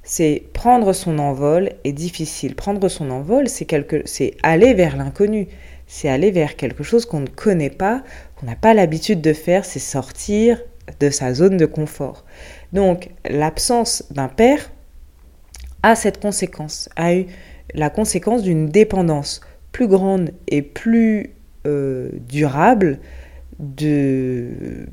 C'est 0.01 0.43
prendre 0.53 0.93
son 0.93 1.19
envol 1.19 1.71
est 1.83 1.91
difficile. 1.91 2.55
Prendre 2.55 2.87
son 2.87 3.09
envol, 3.09 3.49
c'est 3.49 3.67
aller 4.43 4.73
vers 4.73 4.95
l'inconnu. 4.95 5.49
C'est 5.87 6.07
aller 6.07 6.31
vers 6.31 6.55
quelque 6.55 6.83
chose 6.83 7.05
qu'on 7.05 7.19
ne 7.19 7.27
connaît 7.27 7.69
pas, 7.69 8.01
qu'on 8.37 8.45
n'a 8.45 8.55
pas 8.55 8.73
l'habitude 8.73 9.19
de 9.19 9.33
faire, 9.33 9.65
c'est 9.65 9.79
sortir 9.79 10.61
de 11.01 11.09
sa 11.09 11.33
zone 11.33 11.57
de 11.57 11.65
confort. 11.65 12.23
Donc 12.71 13.09
l'absence 13.29 14.05
d'un 14.11 14.29
père 14.29 14.71
a 15.83 15.95
cette 15.95 16.21
conséquence, 16.21 16.87
a 16.95 17.13
eu 17.13 17.25
la 17.73 17.89
conséquence 17.89 18.41
d'une 18.41 18.69
dépendance 18.69 19.41
plus 19.73 19.89
grande 19.89 20.31
et 20.47 20.61
plus 20.61 21.31
euh, 21.67 22.09
durable 22.29 22.99
de 23.59 24.87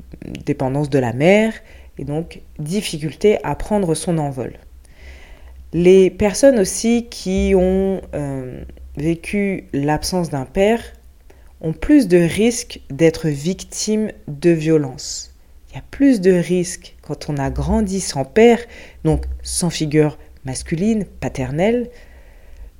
dépendance 0.45 0.89
de 0.89 0.99
la 0.99 1.13
mère 1.13 1.53
et 1.97 2.05
donc 2.05 2.41
difficulté 2.59 3.37
à 3.43 3.55
prendre 3.55 3.95
son 3.95 4.17
envol. 4.17 4.53
Les 5.73 6.09
personnes 6.09 6.59
aussi 6.59 7.07
qui 7.09 7.53
ont 7.55 8.01
euh, 8.13 8.63
vécu 8.95 9.65
l'absence 9.73 10.29
d'un 10.29 10.45
père 10.45 10.81
ont 11.61 11.73
plus 11.73 12.07
de 12.07 12.17
risques 12.17 12.81
d'être 12.89 13.27
victimes 13.27 14.11
de 14.27 14.51
violences. 14.51 15.33
Il 15.69 15.75
y 15.75 15.79
a 15.79 15.83
plus 15.89 16.21
de 16.21 16.31
risques 16.31 16.95
quand 17.01 17.29
on 17.29 17.37
a 17.37 17.49
grandi 17.49 17.99
sans 18.01 18.25
père, 18.25 18.59
donc 19.03 19.25
sans 19.41 19.71
figure 19.71 20.19
masculine, 20.45 21.05
paternelle, 21.05 21.89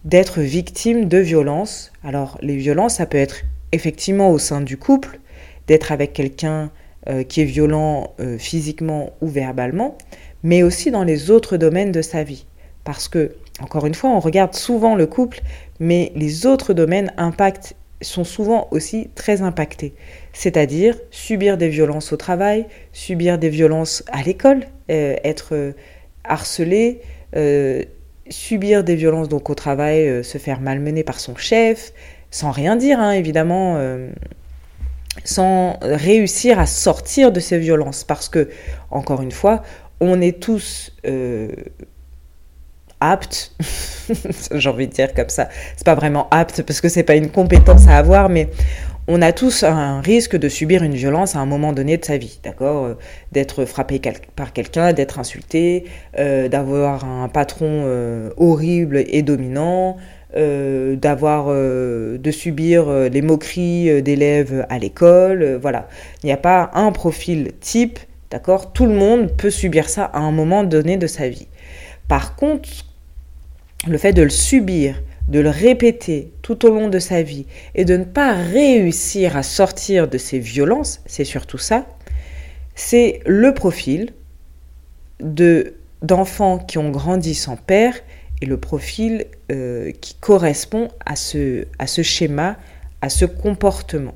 d'être 0.05 0.41
victime 0.41 1.07
de 1.07 1.17
violences. 1.17 1.91
Alors 2.03 2.37
les 2.41 2.57
violences, 2.57 2.95
ça 2.95 3.05
peut 3.05 3.17
être 3.17 3.41
effectivement 3.71 4.29
au 4.29 4.37
sein 4.37 4.61
du 4.61 4.77
couple, 4.77 5.19
d'être 5.65 5.91
avec 5.91 6.13
quelqu'un 6.13 6.71
euh, 7.09 7.23
qui 7.23 7.41
est 7.41 7.45
violent 7.45 8.13
euh, 8.21 8.37
physiquement 8.37 9.09
ou 9.19 9.27
verbalement, 9.27 9.97
mais 10.41 10.63
aussi 10.63 10.89
dans 10.89 11.03
les 11.03 11.31
autres 11.31 11.57
domaines 11.57 11.91
de 11.91 12.01
sa 12.01 12.23
vie. 12.23 12.45
Parce 12.85 13.09
que, 13.09 13.35
encore 13.59 13.85
une 13.85 13.93
fois, 13.93 14.09
on 14.11 14.21
regarde 14.21 14.53
souvent 14.53 14.95
le 14.95 15.05
couple, 15.05 15.41
mais 15.81 16.13
les 16.15 16.45
autres 16.45 16.73
domaines 16.73 17.11
impactent, 17.17 17.75
sont 17.99 18.23
souvent 18.23 18.69
aussi 18.71 19.09
très 19.15 19.41
impactés. 19.41 19.95
C'est-à-dire 20.31 20.95
subir 21.11 21.57
des 21.57 21.67
violences 21.67 22.13
au 22.13 22.17
travail, 22.17 22.67
subir 22.93 23.37
des 23.37 23.49
violences 23.49 24.05
à 24.09 24.23
l'école, 24.23 24.61
euh, 24.89 25.17
être 25.25 25.73
harcelé, 26.23 27.01
subir 28.29 28.85
des 28.85 28.95
violences 28.95 29.27
donc 29.27 29.49
au 29.49 29.55
travail, 29.55 30.23
se 30.23 30.37
faire 30.37 30.61
malmener 30.61 31.03
par 31.03 31.19
son 31.19 31.35
chef, 31.35 31.91
sans 32.31 32.51
rien 32.51 32.77
dire 32.77 32.97
hein, 33.01 33.11
évidemment, 33.11 33.77
sans 35.23 35.77
réussir 35.81 36.59
à 36.59 36.65
sortir 36.65 37.31
de 37.31 37.39
ces 37.39 37.57
violences, 37.57 38.03
parce 38.03 38.29
que 38.29 38.49
encore 38.91 39.21
une 39.21 39.31
fois, 39.31 39.63
on 39.99 40.21
est 40.21 40.39
tous 40.39 40.91
aptes, 43.03 43.51
j'ai 44.51 44.69
envie 44.69 44.87
de 44.87 44.93
dire 44.93 45.13
comme 45.13 45.29
ça, 45.29 45.49
c'est 45.75 45.85
pas 45.85 45.95
vraiment 45.95 46.27
apte 46.31 46.63
parce 46.63 46.81
que 46.81 46.89
c'est 46.89 47.03
pas 47.03 47.15
une 47.15 47.29
compétence 47.29 47.87
à 47.87 47.97
avoir, 47.97 48.29
mais 48.29 48.49
on 49.07 49.21
a 49.21 49.33
tous 49.33 49.63
un 49.63 49.99
risque 49.99 50.37
de 50.37 50.47
subir 50.47 50.81
une 50.83 50.93
violence 50.93 51.35
à 51.35 51.39
un 51.39 51.45
moment 51.45 51.73
donné 51.73 51.97
de 51.97 52.05
sa 52.05 52.17
vie, 52.17 52.39
d'accord 52.41 52.85
euh, 52.85 52.93
D'être 53.33 53.65
frappé 53.65 53.99
par 54.35 54.53
quelqu'un, 54.53 54.93
d'être 54.93 55.19
insulté, 55.19 55.85
euh, 56.17 56.47
d'avoir 56.47 57.03
un 57.03 57.27
patron 57.27 57.83
euh, 57.85 58.29
horrible 58.37 59.03
et 59.05 59.21
dominant, 59.21 59.97
d'avoir, 60.35 61.47
de 61.47 62.31
subir 62.31 62.89
les 63.09 63.21
moqueries 63.21 64.01
d'élèves 64.01 64.65
à 64.69 64.79
l'école, 64.79 65.59
voilà. 65.61 65.87
Il 66.23 66.27
n'y 66.27 66.31
a 66.31 66.37
pas 66.37 66.71
un 66.73 66.91
profil 66.91 67.51
type, 67.59 67.99
d'accord? 68.31 68.73
Tout 68.73 68.85
le 68.85 68.93
monde 68.93 69.31
peut 69.37 69.49
subir 69.51 69.89
ça 69.89 70.05
à 70.05 70.19
un 70.19 70.31
moment 70.31 70.63
donné 70.63 70.97
de 70.97 71.07
sa 71.07 71.29
vie. 71.29 71.47
Par 72.07 72.35
contre, 72.35 72.69
le 73.87 73.97
fait 73.97 74.13
de 74.13 74.21
le 74.21 74.29
subir, 74.29 75.01
de 75.27 75.39
le 75.39 75.49
répéter 75.49 76.31
tout 76.41 76.65
au 76.65 76.69
long 76.69 76.89
de 76.89 76.99
sa 76.99 77.21
vie 77.21 77.45
et 77.75 77.85
de 77.85 77.95
ne 77.95 78.03
pas 78.03 78.33
réussir 78.33 79.37
à 79.37 79.43
sortir 79.43 80.07
de 80.07 80.17
ces 80.17 80.39
violences, 80.39 81.01
c'est 81.05 81.23
surtout 81.25 81.57
ça, 81.57 81.85
c'est 82.75 83.19
le 83.25 83.53
profil 83.53 84.13
de 85.21 85.75
d'enfants 86.01 86.57
qui 86.57 86.77
ont 86.77 86.89
grandi 86.89 87.33
sans 87.33 87.55
père 87.55 87.95
le 88.45 88.57
profil 88.57 89.25
euh, 89.51 89.91
qui 90.01 90.15
correspond 90.15 90.89
à 91.05 91.15
ce, 91.15 91.65
à 91.79 91.87
ce 91.87 92.01
schéma, 92.01 92.57
à 93.01 93.09
ce 93.09 93.25
comportement. 93.25 94.15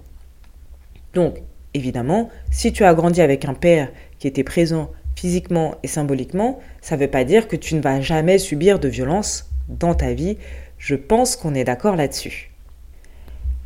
Donc, 1.13 1.37
évidemment, 1.73 2.29
si 2.51 2.71
tu 2.73 2.83
as 2.83 2.93
grandi 2.93 3.21
avec 3.21 3.45
un 3.45 3.53
père 3.53 3.89
qui 4.19 4.27
était 4.27 4.43
présent 4.43 4.91
physiquement 5.15 5.75
et 5.83 5.87
symboliquement, 5.87 6.59
ça 6.81 6.95
ne 6.95 7.01
veut 7.01 7.09
pas 7.09 7.23
dire 7.23 7.47
que 7.47 7.55
tu 7.55 7.75
ne 7.75 7.81
vas 7.81 8.01
jamais 8.01 8.37
subir 8.37 8.79
de 8.79 8.87
violence 8.87 9.49
dans 9.67 9.95
ta 9.95 10.13
vie 10.13 10.37
je 10.77 10.95
pense 10.95 11.35
qu'on 11.35 11.55
est 11.55 11.63
d'accord 11.63 11.95
là-dessus. 11.95 12.51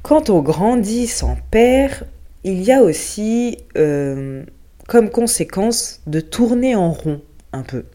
Quand 0.01 0.29
on 0.29 0.41
grandit 0.41 1.07
sans 1.07 1.37
père, 1.51 2.05
il 2.43 2.61
y 2.61 2.71
a 2.71 2.81
aussi 2.81 3.57
euh, 3.77 4.43
comme 4.87 5.09
conséquence 5.09 6.01
de 6.07 6.19
tourner 6.19 6.75
en 6.75 6.91
rond 6.91 7.21
un 7.53 7.63
peu, 7.63 7.85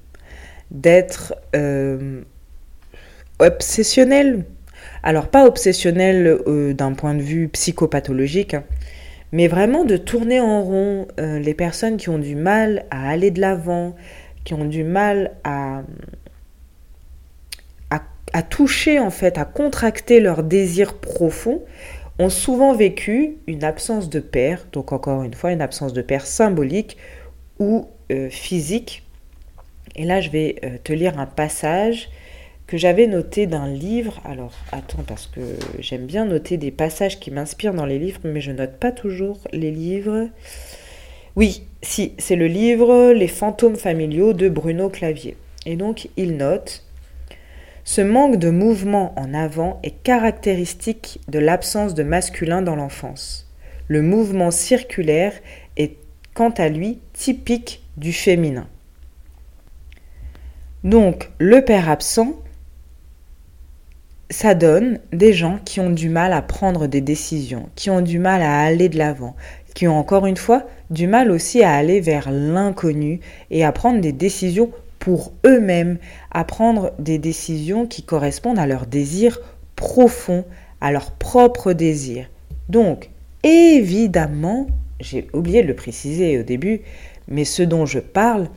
d'être 0.71 1.35
euh, 1.55 2.23
obsessionnel. 3.39 4.45
Alors 5.03 5.29
pas 5.29 5.47
obsessionnel 5.47 6.41
euh, 6.47 6.73
d'un 6.73 6.93
point 6.93 7.15
de 7.15 7.23
vue 7.23 7.49
psychopathologique, 7.49 8.55
hein, 8.55 8.65
mais 9.33 9.49
vraiment 9.49 9.85
de 9.85 9.97
tourner 9.97 10.41
en 10.41 10.63
rond 10.63 11.09
les 11.19 11.53
personnes 11.53 11.97
qui 11.97 12.09
ont 12.09 12.19
du 12.19 12.37
mal 12.37 12.87
à 12.91 13.11
aller 13.11 13.33
de 13.33 13.41
l'avant, 13.41 13.97
qui 14.47 14.55
ont 14.55 14.65
du 14.65 14.85
mal 14.85 15.33
à, 15.45 15.83
toucher 18.51 18.99
en 18.99 19.11
fait, 19.11 19.39
à 19.39 19.45
contracter 19.45 20.21
leurs 20.21 20.43
désirs 20.43 20.95
profonds, 20.95 21.63
ont 22.19 22.31
souvent 22.31 22.75
vécu 22.75 23.37
une 23.47 23.65
absence 23.65 24.09
de 24.09 24.21
père, 24.21 24.67
donc 24.73 24.93
encore 24.93 25.23
une 25.23 25.35
fois 25.35 25.53
une 25.53 25.61
absence 25.61 25.93
de 25.93 26.03
père 26.03 26.27
symbolique 26.27 26.97
ou 27.59 27.89
euh, 28.11 28.31
physique. 28.31 29.05
Et 29.97 30.05
là, 30.05 30.21
je 30.21 30.31
vais 30.31 30.57
euh, 30.65 30.77
te 30.83 30.93
lire 30.93 31.19
un 31.19 31.27
passage 31.27 32.11
que 32.67 32.77
j'avais 32.77 33.07
noté 33.07 33.47
d'un 33.47 33.69
livre. 33.69 34.21
Alors, 34.25 34.53
attends, 34.73 35.05
parce 35.07 35.27
que 35.27 35.41
j'aime 35.79 36.07
bien 36.07 36.25
noter 36.25 36.57
des 36.57 36.71
passages 36.71 37.21
qui 37.21 37.31
m'inspirent 37.31 37.75
dans 37.75 37.87
les 37.87 37.99
livres, 37.99 38.21
mais 38.25 38.41
je 38.41 38.53
note 38.53 38.77
pas 38.79 38.93
toujours 38.93 39.39
les 39.53 39.71
livres. 39.71 40.29
Oui, 41.37 41.65
si, 41.83 42.15
c'est 42.19 42.37
le 42.37 42.47
livre 42.47 43.13
Les 43.13 43.29
fantômes 43.29 43.77
familiaux 43.77 44.33
de 44.33 44.49
Bruno 44.49 44.89
Clavier. 44.89 45.37
Et 45.65 45.77
donc, 45.77 46.09
il 46.17 46.37
note 46.37 46.83
ce 47.89 48.01
manque 48.01 48.37
de 48.37 48.51
mouvement 48.51 49.15
en 49.17 49.33
avant 49.33 49.79
est 49.85 50.03
caractéristique 50.03 51.21
de 51.29 51.39
l'absence 51.39 51.95
de 51.95 52.03
masculin 52.03 52.61
dans 52.61 52.75
l'enfance. 52.75 53.49
Le 53.87 54.03
mouvement 54.03 54.51
circulaire 54.51 55.33
est 55.77 55.97
quant 56.35 56.51
à 56.51 56.69
lui 56.69 56.99
typique 57.13 57.85
du 57.97 58.13
féminin. 58.13 58.67
Donc 60.83 61.31
le 61.39 61.65
père 61.65 61.89
absent, 61.89 62.35
ça 64.31 64.55
donne 64.55 64.99
des 65.13 65.33
gens 65.33 65.59
qui 65.65 65.81
ont 65.81 65.91
du 65.91 66.09
mal 66.09 66.33
à 66.33 66.43
prendre 66.43 66.87
des 66.87 67.01
décisions, 67.01 67.69
qui 67.77 67.91
ont 67.91 68.01
du 68.01 68.19
mal 68.19 68.43
à 68.43 68.61
aller 68.61 68.89
de 68.89 68.99
l'avant, 68.99 69.37
qui 69.75 69.87
ont 69.87 69.99
encore 69.99 70.27
une 70.27 70.37
fois 70.37 70.67
du 70.91 71.07
mal 71.07 71.31
aussi 71.31 71.63
à 71.63 71.75
aller 71.75 72.01
vers 72.01 72.31
l'inconnu 72.31 73.21
et 73.51 73.65
à 73.65 73.73
prendre 73.73 74.01
des 74.01 74.13
décisions 74.13 74.71
pour 74.99 75.33
eux-mêmes 75.45 75.99
à 76.33 76.45
prendre 76.45 76.93
des 76.99 77.19
décisions 77.19 77.87
qui 77.87 78.03
correspondent 78.03 78.59
à 78.59 78.67
leurs 78.67 78.87
désirs 78.87 79.39
profonds, 79.77 80.45
à 80.81 80.91
leurs 80.91 81.13
propres 81.13 81.73
désirs. 81.73 82.29
Donc, 82.69 83.11
évidemment, 83.45 84.67
j'ai 84.99 85.29
oublié 85.33 85.63
de 85.63 85.69
le 85.69 85.77
préciser 85.77 86.39
au 86.39 86.43
début, 86.43 86.81
mais 87.29 87.45
ce 87.45 87.63
dont 87.63 87.87
je 87.87 88.01
parle, 88.01 88.49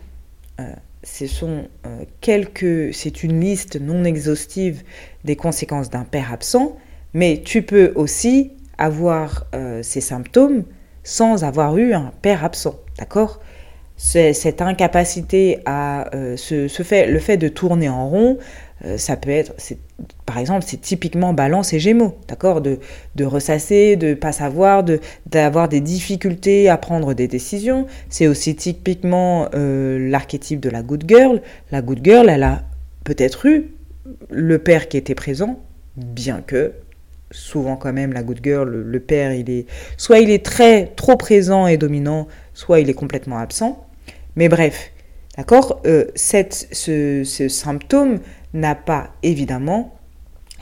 euh, 0.59 0.73
ce 1.03 1.27
sont 1.27 1.67
euh, 1.85 2.03
quelques, 2.21 2.93
c'est 2.93 3.23
une 3.23 3.39
liste 3.39 3.79
non 3.79 4.03
exhaustive 4.03 4.83
des 5.23 5.35
conséquences 5.35 5.89
d'un 5.89 6.03
père 6.03 6.33
absent, 6.33 6.77
mais 7.13 7.41
tu 7.43 7.61
peux 7.61 7.91
aussi 7.95 8.51
avoir 8.77 9.45
euh, 9.55 9.81
ces 9.83 10.01
symptômes 10.01 10.63
sans 11.03 11.43
avoir 11.43 11.77
eu 11.77 11.93
un 11.93 12.11
père 12.21 12.43
absent, 12.43 12.75
d'accord? 12.97 13.39
Cette 13.97 14.61
incapacité 14.61 15.59
à 15.65 16.15
euh, 16.15 16.37
se, 16.37 16.69
fait, 16.83 17.07
le 17.07 17.19
fait 17.19 17.35
de 17.35 17.49
tourner 17.49 17.89
en 17.89 18.07
rond, 18.07 18.37
euh, 18.85 18.97
ça 18.97 19.17
peut 19.17 19.29
être, 19.29 19.53
par 20.25 20.37
exemple, 20.37 20.65
c'est 20.67 20.79
typiquement 20.79 21.33
balance 21.33 21.73
et 21.73 21.79
gémeaux, 21.79 22.17
d'accord 22.27 22.61
de, 22.61 22.79
de 23.15 23.25
ressasser, 23.25 23.95
de 23.97 24.13
pas 24.13 24.31
savoir, 24.31 24.85
d'avoir 25.25 25.67
des 25.67 25.81
difficultés 25.81 26.69
à 26.69 26.77
prendre 26.77 27.13
des 27.13 27.27
décisions. 27.27 27.87
C'est 28.09 28.27
aussi 28.27 28.55
typiquement 28.55 29.49
euh, 29.53 30.09
l'archétype 30.09 30.59
de 30.59 30.69
la 30.69 30.81
good 30.81 31.03
girl. 31.07 31.41
La 31.71 31.81
good 31.81 31.99
girl, 32.03 32.29
elle 32.29 32.43
a 32.43 32.63
peut-être 33.03 33.45
eu 33.45 33.71
le 34.29 34.57
père 34.59 34.87
qui 34.87 34.97
était 34.97 35.15
présent, 35.15 35.59
bien 35.97 36.41
que 36.41 36.73
souvent 37.31 37.75
quand 37.75 37.93
même 37.93 38.13
la 38.13 38.23
good 38.23 38.39
girl, 38.41 38.69
le, 38.69 38.99
père, 38.99 39.33
il 39.33 39.49
est 39.49 39.65
soit 39.97 40.19
il 40.19 40.31
est 40.31 40.43
très 40.43 40.87
trop 40.95 41.15
présent 41.15 41.67
et 41.67 41.77
dominant, 41.77 42.27
soit 42.53 42.79
il 42.79 42.89
est 42.89 42.93
complètement 42.93 43.37
absent. 43.37 43.85
Mais 44.35 44.49
bref, 44.49 44.91
d'accord 45.37 45.81
euh, 45.85 46.05
ce 46.15 47.47
symptôme 47.49 48.19
n'a 48.53 48.75
pas 48.75 49.11
évidemment 49.23 49.95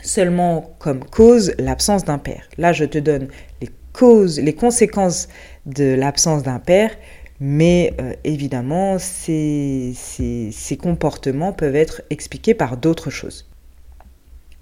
seulement 0.04 0.71
comme 0.80 1.04
cause 1.04 1.54
l'absence 1.58 2.06
d'un 2.06 2.17
père. 2.17 2.47
Là, 2.58 2.73
je 2.73 2.86
te 2.86 2.97
donne 2.97 3.28
les 3.62 3.69
causes, 3.93 4.39
les 4.39 4.54
conséquences 4.54 5.28
de 5.65 5.93
l'absence 5.93 6.43
d'un 6.43 6.60
père, 6.60 6.91
mais 7.39 7.93
euh, 8.00 8.13
évidemment, 8.23 8.97
ces, 9.00 9.93
ces, 9.95 10.78
comportements 10.78 11.54
peuvent 11.54 11.76
être 11.76 12.02
expliqués 12.10 12.54
par 12.54 12.78
d'autres 12.78 13.10
choses. 13.10 13.47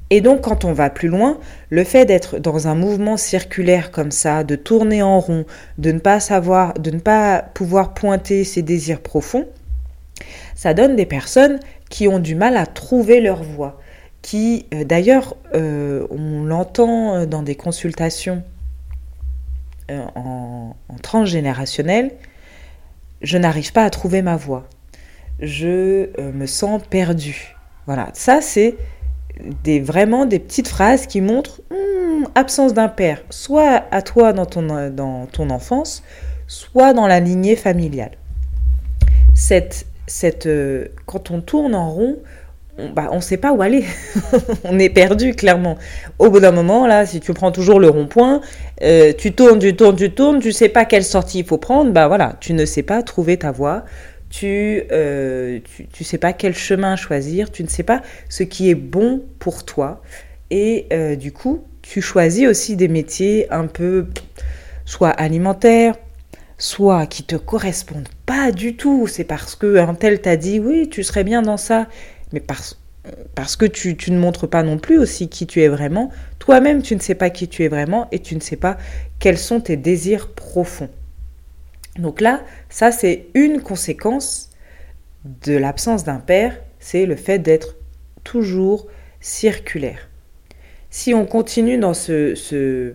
Et 0.10 0.22
donc, 0.22 0.42
quand 0.42 0.66
on 0.66 0.74
va 0.74 0.90
plus 0.90 1.08
loin, 1.08 1.40
le 1.70 1.84
fait 1.84 2.06
d'être 2.06 2.38
dans 2.38 2.68
un 2.68 2.76
mouvement 2.76 3.18
circulaire 3.18 3.92
comme 3.92 4.12
ça, 4.12 4.44
de 4.44 4.56
tourner 4.56 5.02
en 5.02 5.20
rond, 5.20 5.46
de 5.78 5.92
ne 5.92 6.00
pas 6.00 6.20
savoir, 6.20 6.74
de 6.76 6.92
ne 6.92 7.00
pas 7.00 7.42
pouvoir 7.54 7.94
pointer 7.94 8.44
ses 8.44 8.62
désirs 8.62 9.02
profonds, 9.02 9.48
ça 10.54 10.74
donne 10.74 10.96
des 10.96 11.06
personnes 11.06 11.60
qui 11.89 12.08
ont 12.08 12.19
du 12.19 12.36
mal 12.36 12.58
à 12.58 12.65
trouver 12.65 13.21
leur 13.21 13.43
voie, 13.43 13.80
qui, 14.26 14.65
euh, 14.74 14.84
d'ailleurs, 14.84 15.36
euh, 15.54 16.08
on 16.10 16.43
l'entend 16.43 17.15
euh, 17.15 17.26
dans 17.26 17.43
des 17.43 17.54
consultations 17.54 18.43
en, 19.88 20.76
en 20.89 20.95
transgénérationnel, 21.04 22.12
je 23.21 23.38
n'arrive 23.38 23.71
pas 23.71 23.84
à 23.84 23.91
trouver 23.91 24.24
ma 24.24 24.36
voie, 24.36 24.67
je 25.39 26.10
me 26.32 26.48
sens 26.48 26.82
perdu. 26.89 27.56
Voilà, 27.86 28.10
ça 28.13 28.41
c'est 28.41 28.78
vraiment 29.82 30.26
des 30.26 30.39
petites 30.39 30.69
phrases 30.69 31.06
qui 31.06 31.21
montrent 31.21 31.62
hmm, 31.69 32.24
absence 32.34 32.74
d'un 32.74 32.88
père, 32.88 33.21
soit 33.30 33.84
à 33.91 34.02
toi 34.02 34.34
dans 34.34 34.48
ton, 34.48 34.89
dans 34.89 35.28
ton 35.28 35.52
enfance, 35.52 36.02
soit 36.48 36.93
dans 36.93 37.06
la 37.06 37.19
lignée 37.19 37.56
familiale. 37.56 38.17
Cette, 39.36 39.86
cette, 40.08 40.46
euh, 40.46 40.88
quand 41.06 41.32
on 41.32 41.41
tourne 41.41 41.76
en 41.76 41.91
rond, 41.91 42.18
on 42.78 42.89
bah, 42.89 43.10
ne 43.13 43.22
sait 43.22 43.38
pas 43.38 43.54
où 43.54 43.62
aller. 43.62 43.86
on 44.63 44.78
est 44.80 44.89
perdu, 44.89 45.34
clairement. 45.34 45.78
Au 46.20 46.30
bout 46.30 46.39
d'un 46.39 46.52
moment, 46.52 46.88
là, 46.88 47.06
si 47.06 47.20
tu 47.20 47.34
prends 47.34 47.52
toujours 47.52 47.80
le 47.80 47.89
rond-point, 47.89 48.41
euh, 48.82 49.13
tu 49.18 49.34
tournes, 49.34 49.60
tu 49.60 49.76
tournes, 49.76 49.96
tu 49.96 50.12
tournes, 50.12 50.39
tu 50.39 50.52
sais 50.52 50.70
pas 50.70 50.86
quelle 50.86 51.06
sortie 51.06 51.39
il 51.39 51.46
faut 51.46 51.58
prendre, 51.58 51.91
bah 51.91 52.08
voilà, 52.08 52.36
tu 52.41 52.54
ne 52.54 52.65
sais 52.65 52.84
pas 52.84 53.02
trouver 53.02 53.38
ta 53.38 53.52
voie, 53.52 53.86
euh, 54.44 55.60
tu, 55.63 55.88
tu, 55.88 56.04
sais 56.04 56.18
pas 56.18 56.34
quel 56.34 56.54
chemin 56.54 56.96
choisir, 56.96 57.52
tu 57.52 57.63
ne 57.63 57.70
sais 57.70 57.84
pas 57.84 58.02
ce 58.30 58.44
qui 58.44 58.70
est 58.70 58.76
bon 58.76 59.24
pour 59.39 59.63
toi. 59.63 60.02
Et 60.52 60.88
euh, 60.91 61.15
du 61.15 61.32
coup, 61.32 61.63
tu 61.82 62.02
choisis 62.02 62.48
aussi 62.48 62.76
des 62.76 62.88
métiers 62.88 63.52
un 63.52 63.68
peu, 63.68 64.08
soit 64.86 65.10
alimentaires, 65.10 65.96
soit 66.58 67.06
qui 67.08 67.24
te 67.24 67.36
correspondent 67.36 68.10
pas 68.26 68.52
du 68.52 68.76
tout. 68.76 69.08
C'est 69.08 69.24
parce 69.24 69.56
que 69.56 69.78
un 69.78 69.94
tel 69.94 70.22
t'a 70.22 70.38
dit 70.38 70.60
oui, 70.60 70.90
tu 70.90 71.04
serais 71.04 71.24
bien 71.24 71.42
dans 71.42 71.58
ça, 71.58 71.88
mais 72.32 72.40
parce 72.40 73.56
que 73.56 73.66
tu, 73.66 73.96
ne 74.12 74.18
montres 74.18 74.48
pas 74.48 74.64
non 74.64 74.78
plus 74.78 74.98
aussi 74.98 75.30
qui 75.30 75.48
tu 75.48 75.62
es 75.62 75.68
vraiment. 75.68 76.12
Toi-même, 76.40 76.82
tu 76.82 76.96
ne 76.96 77.00
sais 77.00 77.16
pas 77.16 77.30
qui 77.30 77.48
tu 77.48 77.64
es 77.64 77.68
vraiment 77.68 78.08
et 78.12 78.20
tu 78.20 78.36
ne 78.36 78.40
sais 78.40 78.56
pas 78.56 78.78
quels 79.20 79.38
sont 79.38 79.62
tes 79.62 79.78
désirs 79.78 80.30
profonds. 80.30 80.90
Donc 81.98 82.20
là, 82.22 82.44
ça 82.70 82.92
c'est 82.92 83.28
une 83.34 83.62
conséquence 83.62 84.50
de 85.46 85.56
l'absence 85.56 86.04
d'un 86.04 86.20
père, 86.20 86.60
c'est 86.80 87.06
le 87.06 87.16
fait 87.16 87.40
d'être 87.40 87.76
toujours 88.24 88.88
circulaire. 89.22 90.10
Si 90.90 91.14
on 91.14 91.26
continue 91.26 91.78
dans 91.78 91.94
ce, 91.94 92.36
ce, 92.36 92.94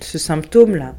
ce 0.00 0.18
symptôme-là 0.18 0.94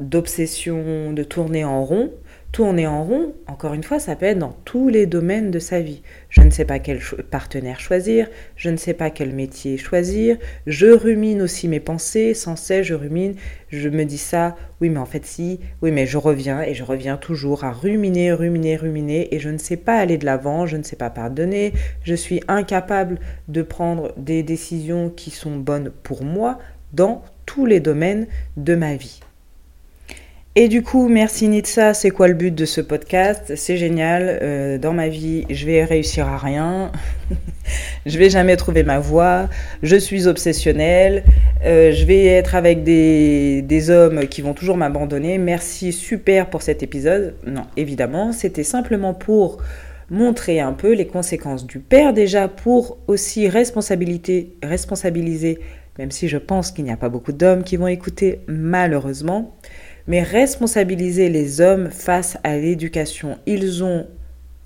d'obsession, 0.00 1.12
de 1.12 1.22
tourner 1.22 1.64
en 1.64 1.84
rond, 1.84 2.12
Tourner 2.52 2.86
en 2.86 3.02
rond, 3.02 3.32
encore 3.46 3.72
une 3.72 3.82
fois, 3.82 3.98
ça 3.98 4.14
peut 4.14 4.26
être 4.26 4.38
dans 4.38 4.54
tous 4.66 4.90
les 4.90 5.06
domaines 5.06 5.50
de 5.50 5.58
sa 5.58 5.80
vie. 5.80 6.02
Je 6.28 6.42
ne 6.42 6.50
sais 6.50 6.66
pas 6.66 6.80
quel 6.80 7.00
partenaire 7.30 7.80
choisir, 7.80 8.28
je 8.56 8.68
ne 8.68 8.76
sais 8.76 8.92
pas 8.92 9.08
quel 9.08 9.32
métier 9.32 9.78
choisir, 9.78 10.36
je 10.66 10.88
rumine 10.88 11.40
aussi 11.40 11.66
mes 11.66 11.80
pensées, 11.80 12.34
sans 12.34 12.56
cesse 12.56 12.86
je 12.86 12.92
rumine, 12.92 13.36
je 13.70 13.88
me 13.88 14.04
dis 14.04 14.18
ça, 14.18 14.54
oui 14.82 14.90
mais 14.90 14.98
en 14.98 15.06
fait 15.06 15.24
si, 15.24 15.60
oui 15.80 15.92
mais 15.92 16.04
je 16.04 16.18
reviens 16.18 16.60
et 16.60 16.74
je 16.74 16.84
reviens 16.84 17.16
toujours 17.16 17.64
à 17.64 17.72
ruminer, 17.72 18.34
ruminer, 18.34 18.76
ruminer 18.76 19.34
et 19.34 19.38
je 19.38 19.48
ne 19.48 19.56
sais 19.56 19.78
pas 19.78 19.96
aller 19.96 20.18
de 20.18 20.26
l'avant, 20.26 20.66
je 20.66 20.76
ne 20.76 20.82
sais 20.82 20.96
pas 20.96 21.08
pardonner, 21.08 21.72
je 22.04 22.14
suis 22.14 22.42
incapable 22.48 23.18
de 23.48 23.62
prendre 23.62 24.12
des 24.18 24.42
décisions 24.42 25.08
qui 25.08 25.30
sont 25.30 25.56
bonnes 25.56 25.90
pour 26.02 26.22
moi 26.22 26.58
dans 26.92 27.22
tous 27.46 27.64
les 27.64 27.80
domaines 27.80 28.26
de 28.58 28.74
ma 28.74 28.94
vie. 28.94 29.20
Et 30.54 30.68
du 30.68 30.82
coup, 30.82 31.08
merci 31.08 31.48
Nitsa, 31.48 31.94
c'est 31.94 32.10
quoi 32.10 32.28
le 32.28 32.34
but 32.34 32.54
de 32.54 32.66
ce 32.66 32.82
podcast? 32.82 33.54
C'est 33.56 33.78
génial, 33.78 34.38
euh, 34.42 34.76
dans 34.76 34.92
ma 34.92 35.08
vie, 35.08 35.46
je 35.48 35.64
vais 35.64 35.82
réussir 35.82 36.28
à 36.28 36.36
rien, 36.36 36.92
je 38.06 38.18
vais 38.18 38.28
jamais 38.28 38.54
trouver 38.58 38.82
ma 38.82 38.98
voie, 38.98 39.48
je 39.82 39.96
suis 39.96 40.26
obsessionnelle, 40.26 41.24
euh, 41.64 41.90
je 41.92 42.04
vais 42.04 42.26
être 42.26 42.54
avec 42.54 42.82
des, 42.82 43.62
des 43.62 43.88
hommes 43.88 44.26
qui 44.28 44.42
vont 44.42 44.52
toujours 44.52 44.76
m'abandonner. 44.76 45.38
Merci, 45.38 45.90
super 45.90 46.50
pour 46.50 46.60
cet 46.60 46.82
épisode. 46.82 47.34
Non, 47.46 47.64
évidemment, 47.78 48.32
c'était 48.32 48.62
simplement 48.62 49.14
pour 49.14 49.56
montrer 50.10 50.60
un 50.60 50.74
peu 50.74 50.92
les 50.92 51.06
conséquences 51.06 51.66
du 51.66 51.78
père 51.78 52.12
déjà, 52.12 52.48
pour 52.48 52.98
aussi 53.06 53.48
responsabiliser, 53.48 54.50
même 55.98 56.10
si 56.10 56.28
je 56.28 56.36
pense 56.36 56.72
qu'il 56.72 56.84
n'y 56.84 56.92
a 56.92 56.98
pas 56.98 57.08
beaucoup 57.08 57.32
d'hommes 57.32 57.64
qui 57.64 57.78
vont 57.78 57.86
écouter 57.86 58.40
malheureusement 58.48 59.56
mais 60.06 60.22
responsabiliser 60.22 61.28
les 61.28 61.60
hommes 61.60 61.90
face 61.90 62.38
à 62.44 62.56
l'éducation. 62.56 63.38
Ils 63.46 63.84
ont, 63.84 64.06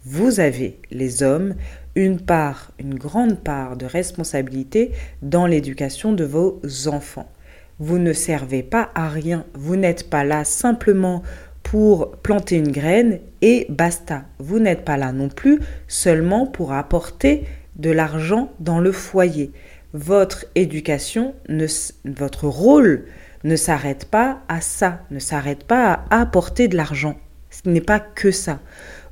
vous 0.05 0.41
avez, 0.41 0.81
les 0.91 1.23
hommes, 1.23 1.55
une 1.95 2.21
part, 2.21 2.73
une 2.79 2.95
grande 2.95 3.41
part 3.41 3.77
de 3.77 3.87
responsabilité 3.87 4.93
dans 5.23 5.47
l'éducation 5.47 6.13
de 6.13 6.25
vos 6.25 6.61
enfants. 6.87 7.31
Vous 7.79 7.99
ne 7.99 8.13
servez 8.13 8.63
pas 8.63 8.91
à 8.95 9.09
rien, 9.09 9.45
vous 9.55 9.77
n'êtes 9.77 10.09
pas 10.09 10.25
là 10.25 10.45
simplement 10.45 11.23
pour 11.63 12.13
planter 12.13 12.57
une 12.57 12.71
graine 12.71 13.19
et 13.43 13.67
basta. 13.69 14.25
Vous 14.39 14.61
n'êtes 14.61 14.85
pas 14.85 14.97
là 14.97 15.13
non 15.13 15.29
plus 15.29 15.59
seulement 15.89 16.47
pour 16.47 16.73
apporter 16.73 17.45
de 17.75 17.91
l'argent 17.91 18.53
dans 18.61 18.79
le 18.79 18.93
foyer. 18.93 19.51
Votre 19.93 20.47
éducation, 20.55 21.35
ne, 21.49 21.67
votre 22.05 22.47
rôle 22.47 23.07
ne 23.45 23.57
s'arrête 23.57 24.07
pas 24.07 24.41
à 24.49 24.61
ça, 24.61 25.01
ne 25.11 25.19
s'arrête 25.19 25.65
pas 25.65 26.05
à 26.11 26.21
apporter 26.21 26.69
de 26.69 26.77
l'argent. 26.77 27.17
Ce 27.51 27.69
n'est 27.69 27.81
pas 27.81 28.01
que 28.01 28.31
ça. 28.31 28.61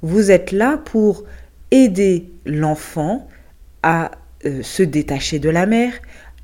Vous 0.02 0.30
êtes 0.30 0.52
là 0.52 0.78
pour 0.78 1.24
aider 1.70 2.30
l'enfant 2.44 3.26
à 3.82 4.10
euh, 4.44 4.62
se 4.62 4.82
détacher 4.82 5.38
de 5.38 5.48
la 5.48 5.66
mer, 5.66 5.92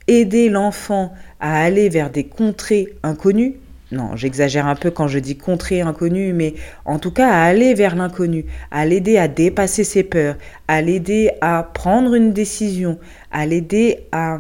aider 0.07 0.49
l'enfant 0.49 1.13
à 1.41 1.63
aller 1.63 1.89
vers 1.89 2.11
des 2.11 2.25
contrées 2.25 2.95
inconnues. 3.03 3.57
Non, 3.93 4.15
j'exagère 4.15 4.67
un 4.67 4.77
peu 4.77 4.91
quand 4.91 5.09
je 5.09 5.19
dis 5.19 5.37
contrées 5.37 5.81
inconnues, 5.81 6.33
mais 6.33 6.55
en 6.85 6.99
tout 6.99 7.11
cas 7.11 7.29
à 7.29 7.43
aller 7.43 7.75
vers 7.75 7.97
l'inconnu, 7.97 8.45
à 8.71 8.87
l'aider 8.87 9.19
à 9.19 9.27
dépasser 9.27 9.83
ses 9.85 10.05
peurs, 10.05 10.37
à 10.69 10.81
l'aider 10.81 11.33
à 11.41 11.69
prendre 11.75 12.15
une 12.15 12.33
décision, 12.33 12.99
à 13.33 13.47
l'aider 13.47 14.07
à... 14.13 14.39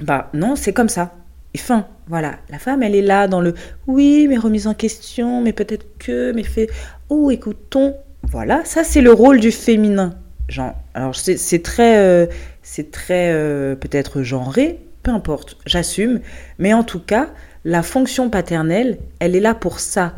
Bah 0.00 0.30
non, 0.32 0.56
c'est 0.56 0.72
comme 0.72 0.88
ça. 0.88 1.12
Et 1.54 1.58
fin. 1.58 1.86
Voilà, 2.06 2.34
la 2.50 2.58
femme, 2.58 2.82
elle 2.82 2.94
est 2.94 3.02
là 3.02 3.28
dans 3.28 3.40
le 3.40 3.54
oui, 3.86 4.26
mais 4.28 4.36
remise 4.36 4.66
en 4.66 4.74
question, 4.74 5.40
mais 5.40 5.52
peut-être 5.52 5.86
que, 5.98 6.32
mais 6.32 6.42
fait 6.42 6.68
oh, 7.08 7.30
écoutons. 7.30 7.94
Voilà, 8.22 8.64
ça 8.64 8.84
c'est 8.84 9.00
le 9.00 9.12
rôle 9.12 9.40
du 9.40 9.50
féminin. 9.50 10.14
Genre, 10.48 10.74
alors 10.94 11.14
c'est 11.14 11.62
très, 11.62 12.28
c'est 12.62 12.90
très 12.90 13.30
euh, 13.30 13.36
euh, 13.36 13.76
peut-être 13.76 14.22
genré, 14.22 14.80
peu 15.02 15.10
importe, 15.10 15.56
j'assume. 15.66 16.20
Mais 16.58 16.74
en 16.74 16.82
tout 16.82 17.00
cas, 17.00 17.28
la 17.64 17.82
fonction 17.82 18.30
paternelle, 18.30 18.98
elle 19.20 19.36
est 19.36 19.40
là 19.40 19.54
pour 19.54 19.80
ça, 19.80 20.14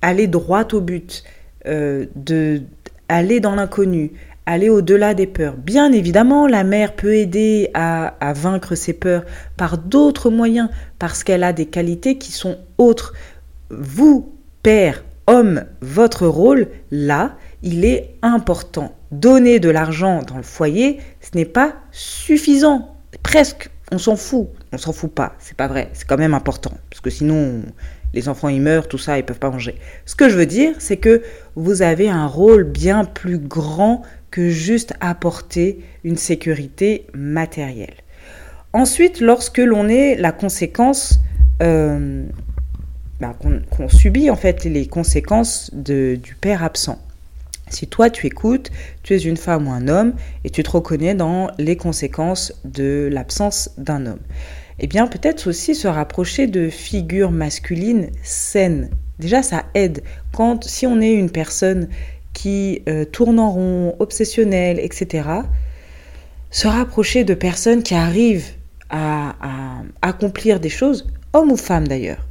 aller 0.00 0.26
droit 0.26 0.66
au 0.72 0.80
but, 0.80 1.22
euh, 1.66 2.06
de 2.16 2.62
aller 3.08 3.40
dans 3.40 3.54
l'inconnu, 3.54 4.12
aller 4.46 4.68
au-delà 4.68 5.14
des 5.14 5.26
peurs. 5.26 5.56
Bien 5.56 5.92
évidemment, 5.92 6.46
la 6.46 6.64
mère 6.64 6.94
peut 6.94 7.14
aider 7.14 7.70
à, 7.74 8.32
vaincre 8.34 8.74
ses 8.74 8.92
peurs 8.92 9.24
par 9.56 9.78
d'autres 9.78 10.30
moyens, 10.30 10.68
parce 10.98 11.24
qu'elle 11.24 11.44
a 11.44 11.52
des 11.52 11.66
qualités 11.66 12.18
qui 12.18 12.32
sont 12.32 12.58
autres. 12.78 13.14
Vous, 13.70 14.32
père, 14.62 15.04
homme, 15.26 15.64
votre 15.80 16.26
rôle, 16.26 16.68
là, 16.90 17.36
il 17.62 17.84
est 17.84 18.16
important. 18.22 18.94
Donner 19.12 19.60
de 19.60 19.68
l'argent 19.68 20.22
dans 20.22 20.36
le 20.36 20.42
foyer, 20.42 20.98
ce 21.20 21.36
n'est 21.36 21.44
pas 21.44 21.74
suffisant. 21.90 22.96
Presque, 23.22 23.70
on 23.92 23.98
s'en 23.98 24.16
fout. 24.16 24.48
On 24.72 24.78
s'en 24.78 24.92
fout 24.92 25.12
pas, 25.12 25.34
c'est 25.38 25.56
pas 25.56 25.68
vrai. 25.68 25.90
C'est 25.92 26.06
quand 26.06 26.18
même 26.18 26.34
important, 26.34 26.72
parce 26.90 27.00
que 27.00 27.10
sinon, 27.10 27.62
les 28.14 28.28
enfants 28.28 28.48
ils 28.48 28.60
meurent, 28.60 28.88
tout 28.88 28.98
ça, 28.98 29.18
ils 29.18 29.24
peuvent 29.24 29.38
pas 29.38 29.50
manger. 29.50 29.76
Ce 30.06 30.14
que 30.14 30.28
je 30.28 30.36
veux 30.36 30.46
dire, 30.46 30.74
c'est 30.78 30.96
que 30.96 31.22
vous 31.54 31.82
avez 31.82 32.08
un 32.08 32.26
rôle 32.26 32.64
bien 32.64 33.04
plus 33.04 33.38
grand 33.38 34.02
que 34.32 34.48
juste 34.48 34.94
apporter 35.00 35.78
une 36.02 36.16
sécurité 36.16 37.06
matérielle. 37.14 37.94
Ensuite, 38.72 39.20
lorsque 39.20 39.58
l'on 39.58 39.88
est 39.88 40.16
la 40.16 40.32
conséquence, 40.32 41.20
euh, 41.62 42.24
bah, 43.20 43.36
qu'on 43.70 43.88
subit 43.88 44.30
en 44.30 44.36
fait 44.36 44.64
les 44.64 44.86
conséquences 44.86 45.70
du 45.72 46.36
père 46.40 46.64
absent. 46.64 46.98
Si 47.68 47.86
toi 47.86 48.10
tu 48.10 48.26
écoutes, 48.26 48.70
tu 49.02 49.14
es 49.14 49.18
une 49.18 49.36
femme 49.36 49.68
ou 49.68 49.70
un 49.70 49.86
homme 49.86 50.14
et 50.44 50.50
tu 50.50 50.62
te 50.62 50.70
reconnais 50.70 51.14
dans 51.14 51.50
les 51.58 51.76
conséquences 51.76 52.52
de 52.64 53.08
l'absence 53.12 53.70
d'un 53.78 54.06
homme, 54.06 54.20
eh 54.78 54.86
bien 54.86 55.06
peut-être 55.06 55.46
aussi 55.46 55.74
se 55.74 55.86
rapprocher 55.88 56.46
de 56.46 56.68
figures 56.68 57.30
masculines 57.30 58.08
saines. 58.22 58.90
Déjà 59.18 59.42
ça 59.42 59.66
aide. 59.74 60.02
Quand 60.34 60.64
si 60.64 60.86
on 60.86 61.00
est 61.00 61.12
une 61.12 61.30
personne 61.30 61.88
qui 62.32 62.82
euh, 62.88 63.04
tournent 63.04 63.38
en 63.38 63.50
rond, 63.50 63.96
obsessionnels, 63.98 64.78
etc., 64.80 65.28
se 66.50 66.68
rapprocher 66.68 67.24
de 67.24 67.34
personnes 67.34 67.82
qui 67.82 67.94
arrivent 67.94 68.50
à, 68.90 69.34
accomplir 70.02 70.60
des 70.60 70.68
choses, 70.68 71.08
hommes 71.32 71.50
ou 71.50 71.56
femmes 71.56 71.88
d'ailleurs, 71.88 72.28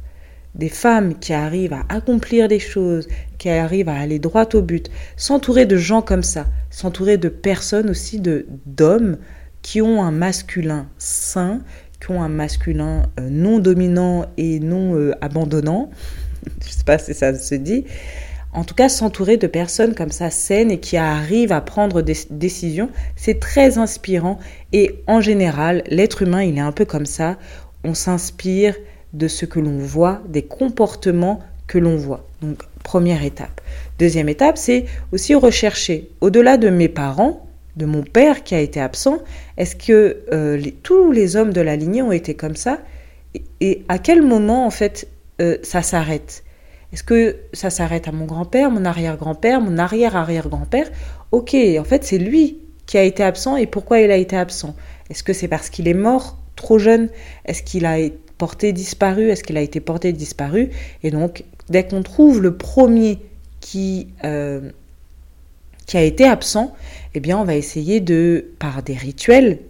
des 0.54 0.68
femmes 0.68 1.18
qui 1.18 1.32
arrivent 1.32 1.72
à 1.72 1.84
accomplir 1.88 2.46
des 2.46 2.60
choses, 2.60 3.08
qui 3.38 3.48
arrivent 3.48 3.88
à 3.88 3.98
aller 3.98 4.20
droit 4.20 4.46
au 4.54 4.62
but, 4.62 4.90
s'entourer 5.16 5.66
de 5.66 5.76
gens 5.76 6.02
comme 6.02 6.22
ça, 6.22 6.46
s'entourer 6.70 7.16
de 7.16 7.28
personnes 7.28 7.90
aussi, 7.90 8.20
de 8.20 8.46
d'hommes 8.64 9.18
qui 9.62 9.82
ont 9.82 10.02
un 10.02 10.12
masculin 10.12 10.86
sain, 10.98 11.62
qui 12.00 12.12
ont 12.12 12.22
un 12.22 12.28
masculin 12.28 13.04
euh, 13.18 13.28
non 13.28 13.58
dominant 13.58 14.26
et 14.36 14.60
non 14.60 14.94
euh, 14.94 15.12
abandonnant, 15.20 15.90
je 16.64 16.70
sais 16.70 16.84
pas 16.84 16.98
si 16.98 17.12
ça 17.12 17.34
se 17.34 17.54
dit, 17.56 17.84
en 18.52 18.64
tout 18.64 18.74
cas, 18.74 18.88
s'entourer 18.88 19.38
de 19.38 19.46
personnes 19.46 19.94
comme 19.94 20.10
ça 20.10 20.30
saines 20.30 20.70
et 20.70 20.78
qui 20.78 20.96
arrivent 20.96 21.52
à 21.52 21.60
prendre 21.62 22.02
des 22.02 22.16
décisions, 22.30 22.90
c'est 23.16 23.40
très 23.40 23.78
inspirant. 23.78 24.38
Et 24.72 24.96
en 25.06 25.20
général, 25.20 25.82
l'être 25.88 26.22
humain, 26.22 26.42
il 26.42 26.58
est 26.58 26.60
un 26.62 26.72
peu 26.72 26.84
comme 26.84 27.06
ça. 27.06 27.38
On 27.82 27.94
s'inspire 27.94 28.76
de 29.14 29.26
ce 29.26 29.46
que 29.46 29.58
l'on 29.58 29.78
voit, 29.78 30.20
des 30.28 30.42
comportements 30.42 31.40
que 31.66 31.78
l'on 31.78 31.96
voit. 31.96 32.26
Donc, 32.42 32.62
première 32.82 33.24
étape. 33.24 33.60
Deuxième 33.98 34.28
étape, 34.28 34.58
c'est 34.58 34.84
aussi 35.12 35.34
rechercher, 35.34 36.10
au-delà 36.20 36.58
de 36.58 36.68
mes 36.68 36.88
parents, 36.88 37.46
de 37.76 37.86
mon 37.86 38.02
père 38.02 38.44
qui 38.44 38.54
a 38.54 38.60
été 38.60 38.80
absent, 38.80 39.22
est-ce 39.56 39.76
que 39.76 40.24
euh, 40.32 40.62
tous 40.82 41.10
les 41.10 41.36
hommes 41.36 41.54
de 41.54 41.60
la 41.62 41.76
lignée 41.76 42.02
ont 42.02 42.12
été 42.12 42.34
comme 42.34 42.56
ça? 42.56 42.80
Et, 43.60 43.82
à 43.88 43.98
quel 43.98 44.20
moment, 44.20 44.66
en 44.66 44.70
fait, 44.70 45.08
euh, 45.40 45.56
ça 45.62 45.80
s'arrête? 45.80 46.44
Est-ce 46.92 47.02
que 47.02 47.36
ça 47.52 47.70
s'arrête 47.70 48.08
à 48.08 48.12
mon 48.12 48.26
grand-père, 48.26 48.70
mon 48.70 48.84
arrière-grand-père, 48.84 49.60
mon 49.60 49.78
arrière-arrière-grand-père? 49.78 50.90
Ok, 51.30 51.54
en 51.78 51.84
fait, 51.84 52.04
c'est 52.04 52.18
lui 52.18 52.58
qui 52.86 52.98
a 52.98 53.02
été 53.02 53.22
absent 53.22 53.56
et 53.56 53.66
pourquoi 53.66 54.00
il 54.00 54.10
a 54.10 54.16
été 54.16 54.36
absent? 54.36 54.74
Est-ce 55.08 55.22
que 55.22 55.32
c'est 55.32 55.48
parce 55.48 55.70
qu'il 55.70 55.88
est 55.88 55.94
mort 55.94 56.36
trop 56.56 56.78
jeune? 56.78 57.08
Est-ce 57.46 57.62
qu'il 57.62 57.86
a 57.86 57.98
été 57.98 58.18
porté 58.36 58.72
disparu? 58.72 59.30
Est-ce 59.30 59.44
qu'il 59.44 59.56
a 59.56 59.60
été 59.60 59.80
porté 59.80 60.12
disparu? 60.12 60.70
Et 61.02 61.10
donc, 61.10 61.44
dès 61.68 61.86
qu'on 61.86 62.02
trouve 62.02 62.42
le 62.42 62.56
premier 62.56 63.18
qui, 63.60 64.08
euh, 64.24 64.70
qui 65.86 65.96
a 65.96 66.02
été 66.02 66.24
absent, 66.24 66.74
eh 67.14 67.20
bien, 67.20 67.38
on 67.38 67.44
va 67.44 67.54
essayer 67.54 68.00
de, 68.00 68.50
par 68.58 68.82
des 68.82 68.94
rituels, 68.94 69.60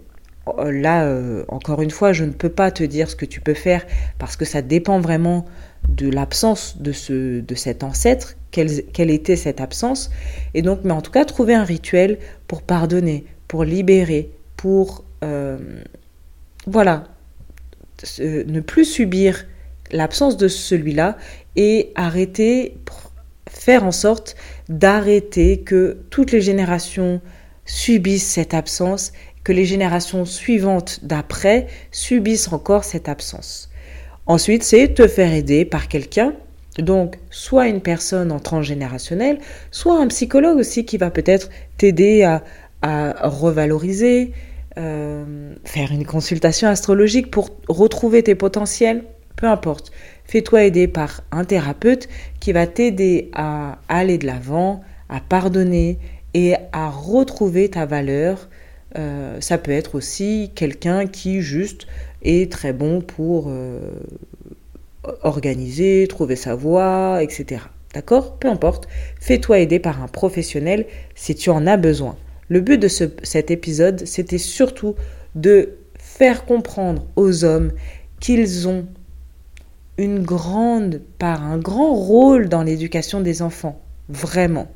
euh, 0.49 0.73
là, 0.73 1.05
euh, 1.05 1.45
encore 1.49 1.83
une 1.83 1.91
fois, 1.91 2.13
je 2.13 2.25
ne 2.25 2.33
peux 2.33 2.49
pas 2.49 2.71
te 2.71 2.83
dire 2.83 3.09
ce 3.09 3.17
que 3.17 3.27
tu 3.27 3.41
peux 3.41 3.55
faire 3.55 3.87
parce 4.19 4.37
que 4.37 4.45
ça 4.45 4.63
dépend 4.63 5.01
vraiment 5.01 5.45
de 5.89 6.09
l'absence 6.09 6.79
de, 6.79 6.93
ce, 6.93 7.41
de 7.41 7.55
cet 7.55 7.83
ancêtre, 7.83 8.35
quelle, 8.51 8.85
quelle, 8.93 9.11
était 9.11 9.37
cette 9.37 9.61
absence. 9.61 10.11
Et 10.55 10.63
donc, 10.63 10.81
mais 10.85 10.93
en 10.93 11.03
tout 11.03 11.11
cas, 11.11 11.25
trouver 11.25 11.55
un 11.55 11.65
rituel 11.65 12.19
pour 12.47 12.63
pardonner, 12.63 13.25
pour 13.49 13.65
libérer, 13.65 14.31
pour, 14.57 15.05
euh, 15.25 15.59
voilà, 16.67 17.05
ne 18.19 18.61
plus 18.61 18.85
subir 18.85 19.47
l'absence 19.91 20.37
de 20.37 20.49
celui-là 20.49 21.17
et 21.57 21.93
arrêter, 21.95 22.77
faire 23.49 23.85
en 23.85 23.93
sorte 23.93 24.37
d'arrêter 24.69 25.61
que 25.61 25.99
toutes 26.11 26.33
les 26.33 26.41
générations 26.41 27.21
subissent 27.65 28.27
cette 28.27 28.55
absence, 28.55 29.13
que 29.45 29.53
les 29.53 29.65
générations 29.65 30.25
suivantes 30.25 31.01
d'après 31.03 31.67
subissent 31.91 32.53
encore 32.53 32.85
cette 32.85 33.09
absence. 33.09 33.72
Ensuite, 34.27 34.63
c'est 34.63 34.95
te 34.95 35.09
faire 35.09 35.33
aider 35.33 35.65
par 35.65 35.89
quelqu'un, 35.89 36.33
donc 36.79 37.19
soit 37.31 37.69
une 37.69 37.81
personne 37.81 38.31
en 38.31 38.39
transgénérationnel, 38.39 39.39
soit 39.71 40.01
un 40.01 40.07
psychologue 40.09 40.59
aussi 40.59 40.85
qui 40.85 40.97
va 40.97 41.11
peut-être 41.11 41.51
t'aider 41.77 42.23
à, 42.23 42.43
revaloriser, 43.29 44.33
euh, 44.79 45.55
faire 45.65 45.93
une 45.93 46.05
consultation 46.05 46.69
astrologique 46.69 47.31
pour 47.31 47.51
retrouver 47.69 48.23
tes 48.23 48.35
potentiels, 48.35 49.05
peu 49.37 49.47
importe. 49.47 49.93
Fais-toi 50.25 50.65
aider 50.65 50.89
par 50.89 51.23
un 51.31 51.45
thérapeute 51.45 52.09
qui 52.41 52.53
va 52.53 52.67
t'aider 52.67 53.31
à 53.35 53.79
aller 53.89 54.19
de 54.19 54.27
l'avant, 54.27 54.81
à 55.09 55.21
pardonner 55.21 55.99
et 56.35 56.55
à 56.73 56.89
retrouver 56.91 57.69
ta 57.69 57.87
valeur. 57.87 58.49
Euh, 58.99 59.41
ça 59.41 59.59
peut 59.59 59.73
être 59.73 59.95
aussi 59.95 60.51
quelqu'un 60.55 61.07
qui 61.07 61.41
juste 61.41 61.87
est 62.23 62.51
très 62.51 62.73
bon 62.73 63.01
pour 63.01 63.47
euh, 63.49 63.81
organiser, 65.23 66.07
trouver 66.09 66.37
sa 66.37 66.55
voie, 66.55 67.23
etc. 67.23 67.63
D'accord? 67.95 68.37
Peu 68.39 68.49
importe, 68.49 68.89
fais-toi 69.21 69.59
aider 69.59 69.79
par 69.79 70.03
un 70.03 70.09
professionnel 70.09 70.87
si 71.15 71.35
tu 71.35 71.51
en 71.51 71.67
as 71.67 71.77
besoin. 71.77 72.17
Le 72.49 72.61
but 72.61 72.79
de 72.79 72.89
cet 72.89 73.51
épisode, 73.51 74.07
c'était 74.07 74.39
surtout 74.39 74.95
de 75.35 75.71
faire 75.99 76.45
comprendre 76.45 77.07
aux 77.17 77.45
hommes 77.45 77.73
qu'ils 78.21 78.69
ont 78.69 78.87
une 79.99 80.23
grande 80.23 81.01
part, 81.19 81.43
un 81.43 81.59
grand 81.59 81.95
rôle 81.95 82.49
dans 82.49 82.63
l'éducation 82.63 83.21
des 83.21 83.43
enfants. 83.43 83.81
Vraiment. 84.09 84.69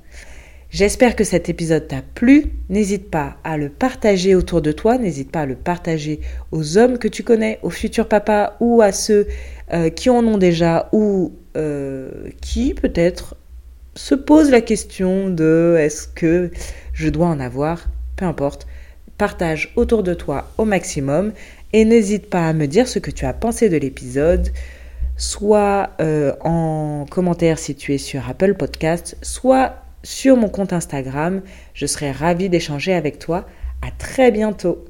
J'espère 0.77 1.17
que 1.17 1.25
cet 1.25 1.49
épisode 1.49 1.89
t'a 1.89 2.03
plu. 2.03 2.53
N'hésite 2.69 3.11
pas 3.11 3.39
à 3.45 3.57
le 3.57 3.71
partager 3.71 4.35
autour 4.35 4.61
de 4.61 4.73
toi. 4.73 4.99
N'hésite 4.99 5.33
pas 5.33 5.41
à 5.41 5.47
le 5.47 5.55
partager 5.55 6.21
aux 6.53 6.77
hommes 6.77 6.99
que 6.99 7.09
tu 7.09 7.23
connais, 7.23 7.59
aux 7.63 7.71
futurs 7.71 8.09
papas 8.09 8.59
ou 8.61 8.83
à 8.83 8.93
ceux 8.93 9.27
euh, 9.73 9.89
qui 9.89 10.11
en 10.11 10.23
ont 10.27 10.37
déjà 10.37 10.91
ou 10.93 11.33
euh, 11.57 12.11
qui 12.43 12.75
peut-être 12.75 13.37
se 13.95 14.15
posent 14.15 14.51
la 14.51 14.61
question 14.61 15.31
de 15.31 15.77
est-ce 15.79 16.09
que 16.09 16.51
je 16.93 17.09
dois 17.09 17.29
en 17.29 17.41
avoir 17.41 17.87
Peu 18.17 18.27
importe. 18.27 18.67
Partage 19.17 19.73
autour 19.77 20.03
de 20.03 20.13
toi 20.13 20.51
au 20.59 20.67
maximum 20.67 21.33
et 21.73 21.87
n'hésite 21.87 22.29
pas 22.29 22.47
à 22.47 22.53
me 22.53 22.67
dire 22.67 22.87
ce 22.87 22.99
que 22.99 23.11
tu 23.11 23.25
as 23.25 23.33
pensé 23.33 23.71
de 23.71 23.79
l'épisode 23.79 24.51
soit 25.17 25.93
euh, 26.03 26.35
en 26.43 27.07
commentaire 27.09 27.59
si 27.59 27.75
tu 27.75 27.95
es 27.95 27.99
sur 27.99 28.29
Apple 28.29 28.53
Podcast, 28.53 29.17
soit 29.23 29.86
sur 30.07 30.37
mon 30.37 30.49
compte 30.49 30.73
Instagram. 30.73 31.43
Je 31.75 31.85
serai 31.85 32.13
ravie 32.13 32.49
d'échanger 32.49 32.95
avec 32.95 33.19
toi. 33.19 33.45
À 33.83 33.91
très 33.91 34.31
bientôt. 34.31 34.85